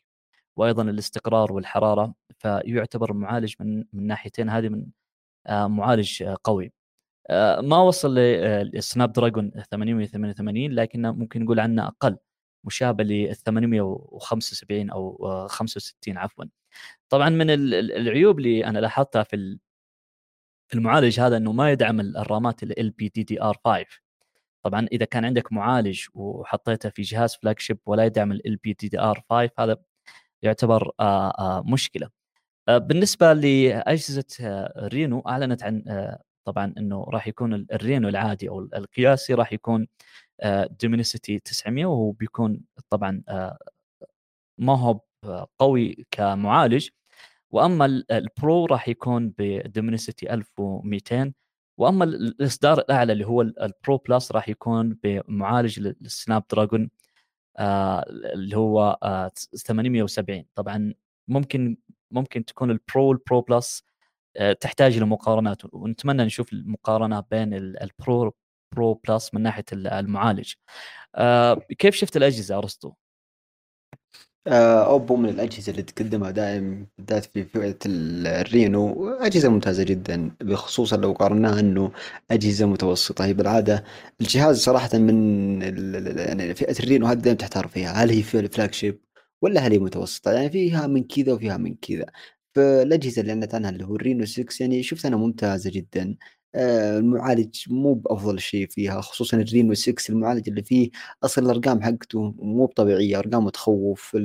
[0.57, 4.87] وأيضا الاستقرار والحرارة فيعتبر معالج من من ناحيتين هذه من
[5.47, 6.73] آه، معالج قوي.
[7.29, 12.17] آه، ما وصل لل Snapdragon 888 لكنه ممكن نقول عنه أقل
[12.65, 16.45] مشابه لل 875 أو 65 عفوا.
[17.09, 19.59] طبعا من العيوب اللي أنا لاحظتها في
[20.73, 23.85] المعالج هذا إنه ما يدعم الرامات ال بي دي دي ار 5
[24.63, 28.99] طبعا إذا كان عندك معالج وحطيته في جهاز flagship ولا يدعم ال بي دي دي
[28.99, 29.77] ار 5 هذا
[30.43, 32.09] يعتبر آه، آه، مشكلة.
[32.69, 34.25] آه، بالنسبة لأجهزة
[34.77, 35.83] Reno أعلنت عن
[36.45, 39.87] طبعا إنه راح يكون ال Reno العادي أو القياسي راح يكون
[40.81, 43.23] Dimensity 900 وهو بيكون طبعا
[44.57, 44.99] ما هو
[45.59, 46.89] قوي كمعالج.
[47.51, 51.33] وأما ال Pro راح يكون ب Dimensity 1200
[51.77, 56.89] وأما الإصدار الأعلى اللي هو ال Pro Plus راح يكون بمعالج ال Snapdragon
[57.57, 59.31] آه اللي هو آه
[59.67, 60.93] 870 طبعا
[61.27, 61.77] ممكن
[62.11, 63.83] ممكن تكون ال Pro وال Pro Plus
[64.37, 65.61] آه تحتاج لمقارنات.
[65.75, 68.35] ونتمنى نشوف المقارنة بين ال Pro
[68.75, 70.53] Pro Plus من ناحية المعالج.
[71.15, 72.93] آه كيف شفت الأجهزة أرسطو؟
[74.47, 79.09] آه، اوبو من الأجهزة اللي تقدمها دائم بالذات في فئة الرينو.
[79.09, 81.91] أجهزة ممتازة جدا بخصوصا لو قارناها إنه
[82.31, 83.25] أجهزة متوسطة.
[83.25, 83.83] هي بالعادة
[84.21, 85.61] الجهاز صراحة من
[86.19, 87.91] يعني فئة الرينو هذه دائما تحتار فيها.
[87.91, 88.99] هل هي فلاج شيب
[89.41, 92.05] ولا هل هي متوسطة؟ يعني فيها من كذا وفيها من كذا.
[92.55, 96.15] فالأجهزة اللي أعلنت عنها اللي هو الرينو 6 يعني شفت أنا ممتازة جدا.
[96.55, 100.89] المعالج مو بأفضل شيء فيها خصوصا الرينو 6 المعالج اللي فيه
[101.23, 104.17] أصلا الأرقام حقته مو طبيعيه أرقام تخوف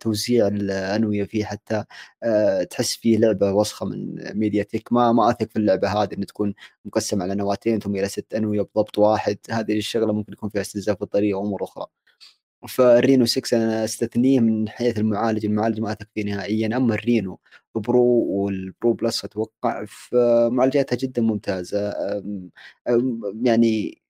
[0.00, 1.84] توزيع الأنوية فيه حتى
[2.22, 6.54] آه، تحس فيه لعبة وسخة من MediaTek ما ما أثق في اللعبة هذه ان تكون
[6.84, 9.38] مقسمة على نواتين ثم إلى ست أنوية بضبط واحد.
[9.50, 11.86] هذه الشغلة ممكن يكون فيها استنزاف بطاريه وأمور أخرى.
[12.68, 16.76] فال Reno 6 أنا استثنيه من حيث المعالج المعالج ما أثق فيه نهائيا.
[16.76, 17.38] أما ال Reno
[17.74, 21.94] Pro وال Pro Plus أتوقع فمعالجاتها جدا ممتازة.
[23.42, 24.02] يعني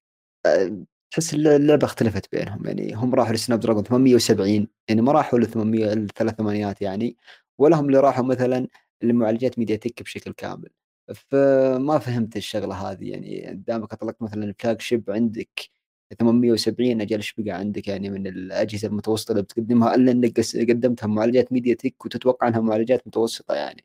[1.10, 2.66] تحس اللعبة اختلفت بينهم.
[2.66, 7.16] يعني هم راحوا ل Snapdragon 870 يعني ما راحوا ل 800 الثلاث ثمانيات يعني
[7.58, 8.68] ولا هم اللي راحوا مثلا
[9.02, 10.70] لمعالجات MediaTek بشكل كامل.
[11.14, 13.10] فما فهمت الشغلة هذه.
[13.10, 15.73] يعني دامك أطلقت مثلا ال flagship عندك
[16.20, 20.40] 870 أجل إيش بقى عندك يعني من الأجهزة المتوسطة اللي بتقدمها؟ ألا إنك
[20.70, 23.84] قدمتها معالجات MediaTek وتتوقع إنها معالجات متوسطة يعني.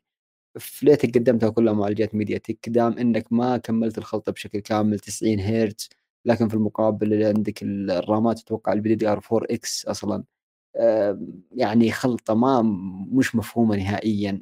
[0.60, 5.88] فليتك قدمتها كلها معالجات MediaTek دام إنك ما كملت الخلطة بشكل كامل 90 هرتز
[6.24, 10.24] لكن في المقابل عندك الرامات تتوقع LPDDR 4 X أصلا.
[11.56, 12.62] يعني خلطة ما
[13.12, 14.40] مش مفهومة نهائيا.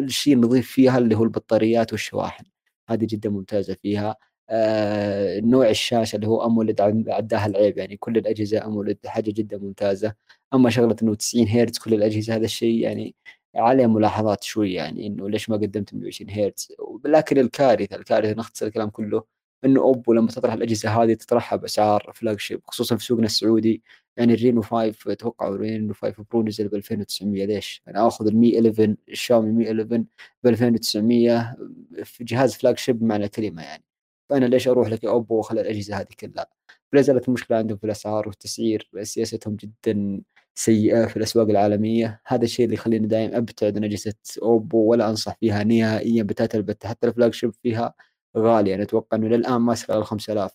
[0.00, 2.44] الشيء النظيف فيها اللي هو البطاريات والشواحن.
[2.88, 4.16] هذه جدا ممتازة فيها.
[4.50, 10.14] آه، نوع الشاشه اللي هو AMOLED عداها العيب يعني كل الأجهزة AMOLED حاجة جدا ممتازة.
[10.54, 13.14] أما شغلة إنه 90 هرتز كل الأجهزة هذا الشيء يعني
[13.56, 16.68] عليه ملاحظات شوي يعني إنه ليش ما قدمت 120 هرتز؟
[17.04, 19.24] لكن الكارثة الكارثة نختصر الكلام كله
[19.64, 23.82] إنه Oppo لما تطرح الأجهزة هذه تطرحها بأسعار flagship خصوصا في سوقنا السعودي.
[24.16, 28.26] يعني ال Reno 5 أتوقع ال Reno 5 Pro نزل ب 2900 ليش؟ أنا آخذ
[28.26, 30.04] ال Mi 11 ال Xiaomi Mi 11
[30.44, 31.56] ب 2900
[32.04, 33.87] في جهاز flagship معنى الكلمة يعني.
[34.30, 36.46] فانا ليش أروح لك Oppo واخلي الأجهزة هذه كلها.
[36.92, 40.22] فلا زالت المشكلة عندهم في الأسعار والتسعير سياستهم جدا
[40.54, 42.20] سيئة في الأسواق العالمية.
[42.26, 46.88] هذا الشيء اللي يخليني دائما أبتعد عن أجهزة أوبو ولا أنصح فيها نهائيا بتاتا البتة
[46.88, 47.94] حتى الفلاج شيب فيها
[48.36, 48.74] غالية.
[48.74, 50.52] أنا أتوقع إنه للآن ما يسقط على 5000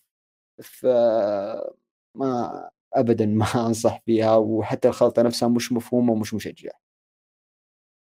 [0.64, 0.86] ف
[2.16, 6.74] ما ابدا ما أنصح فيها وحتى الخلطة نفسها مش مفهومة ومش مشجعة.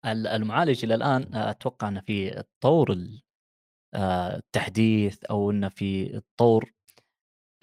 [0.06, 2.96] المعالج إلى الآن أتوقع إنه في تطور
[3.94, 4.42] آه،
[5.30, 6.72] أو إنه في الطور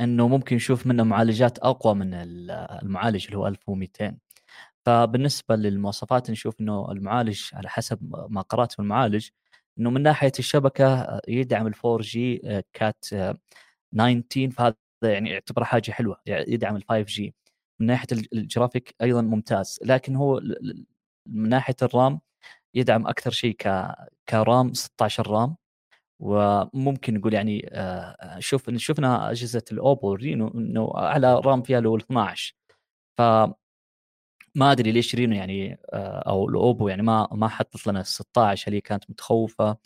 [0.02, 4.18] إنه ممكن نشوف منه معالجات أقوى من المعالج اللي هو 1200
[4.86, 8.00] فبالنسبة للمواصفات نشوف إنه المعالج على حسب
[8.30, 9.30] ما قرأت في المعالج
[9.80, 12.38] إنه من ناحية الشبكة يدعم ال 4G
[12.74, 13.06] Cat
[13.94, 17.36] 19 فهذا يعني يعتبر حاجة حلوة يعني يدعم ال 5G
[17.80, 20.42] من ناحية الجرافيك أيضا ممتاز لكن هو
[21.28, 22.20] من ناحية ال RAM
[22.76, 23.96] يدعم أكثر شيء ك
[24.30, 25.58] ك RAM 16 RAM.
[26.20, 32.56] وممكن نقول يعني آه، شوف شفنا أجهزة الأوبو رينو إنه أعلى RAM فيها له 12
[33.18, 33.22] ف
[34.56, 38.82] ما أدري ليش رينو يعني آه، أو الأوبو يعني ما ما حطت لنا 16 اللي
[38.82, 39.78] كانت متخوفة.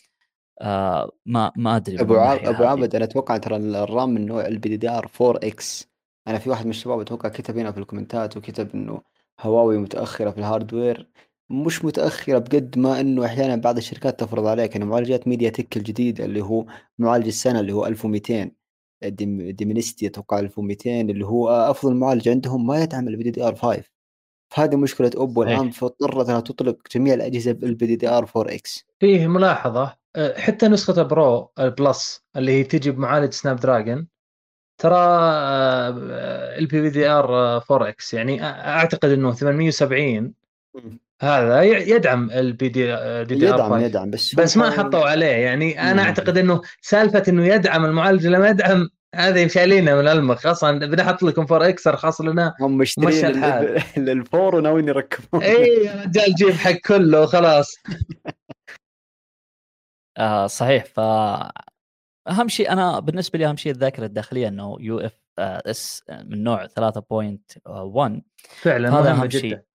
[0.61, 4.47] آه، ما ما أدري أبو عاب أبو عابد أنا أتوقع ترى ال RAM من نوع
[4.47, 5.91] ال LPDDR 4X.
[6.27, 9.01] أنا في واحد من الشباب أتوقع كتب هنا في الكومنتات وكتب إنه
[9.39, 11.09] هواوي متأخرة في ال hardware
[11.51, 16.21] مش متأخرة بقد ما إنه أحيانا بعض الشركات تفرض عليك إنه معالجات ميديا تك الجديد
[16.21, 16.65] اللي هو
[16.99, 18.51] معالج السنة اللي هو 1200
[19.51, 23.83] Dimensity أتوقع 1200 اللي هو أفضل معالج عندهم ما يدعم LPDDR 5
[24.51, 28.85] فهذه مشكلة اوبو الآن فاضطرت إنها تطلق جميع الأجهزة بالبي دي دي آر 4 إكس.
[28.99, 34.07] فيه ملاحظة أه، حتى نسخة Pro ال Plus اللي هي تجي بمعالج سناب دراجون
[34.77, 34.97] ترى
[36.57, 40.33] البي في دي آر 4 إكس يعني أعتقد إنه 870
[41.21, 42.85] هذا يدعم البي دي
[43.25, 45.25] دي دي يدعم ار يدعم بس بس ما حطوا عليه.
[45.27, 50.45] يعني أنا أعتقد إنه سالفة إنه يدعم المعالج لما يدعم هذه شايلينها من المخ.
[50.45, 53.41] أصلا بنحط لكم 4 إكس ارخص لنا هم مشترين
[54.05, 57.75] للفور وناويين يركبون إي يا رجال جيب حق كله وخلاص.
[60.17, 60.85] آه صحيح.
[60.85, 60.99] ف
[62.29, 66.71] أهم شيء أنا بالنسبة لي أهم شيء الذاكرة الداخلية إنه UFS من نوع 3.1
[68.61, 69.41] فعلا هذا أهم شيء.
[69.41, 69.70] جدا.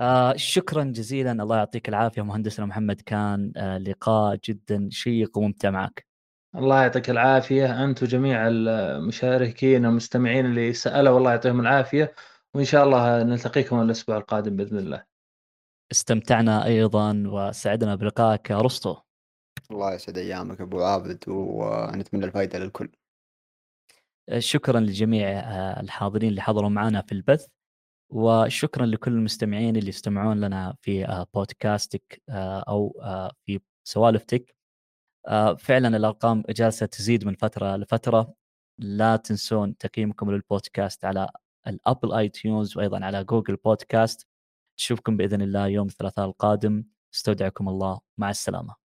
[0.00, 1.32] آه شكرا جزيلا.
[1.32, 3.00] الله يعطيك العافية مهندسنا محمد.
[3.00, 6.06] كان آه لقاء جدا شيق وممتع معك.
[6.56, 7.84] الله يعطيك العافية.
[7.84, 12.14] انت وجميع المشاركين والمستمعين اللي سألوا الله يعطيهم العافية.
[12.54, 15.04] وإن شاء الله نلتقيكم الأسبوع القادم بإذن الله.
[15.92, 18.96] استمتعنا أيضا وسعدنا بلقائك أرسطو.
[19.70, 22.90] الله يسعد أيامك أبو عابد ونتمنى الفائده للكل.
[24.38, 27.46] شكرا لجميع آه، الحاضرين اللي حضروا معنا في البث.
[28.10, 33.00] وشكرا لكل المستمعين اللي يستمعون لنا في آه، بودكاستك آه، أو
[33.46, 34.58] في سوالف تك
[35.58, 38.34] فعلا الأرقام جالسة تزيد من فترة لفترة.
[38.78, 41.28] لا تنسون تقييمكم للبودكاست على
[41.66, 44.26] الأبل اي تيونز وأيضا على جوجل بودكاست.
[44.78, 46.84] نشوفكم بإذن الله يوم الثلاثاء القادم.
[47.14, 48.00] استودعكم الله.
[48.18, 48.78] مع السلامة.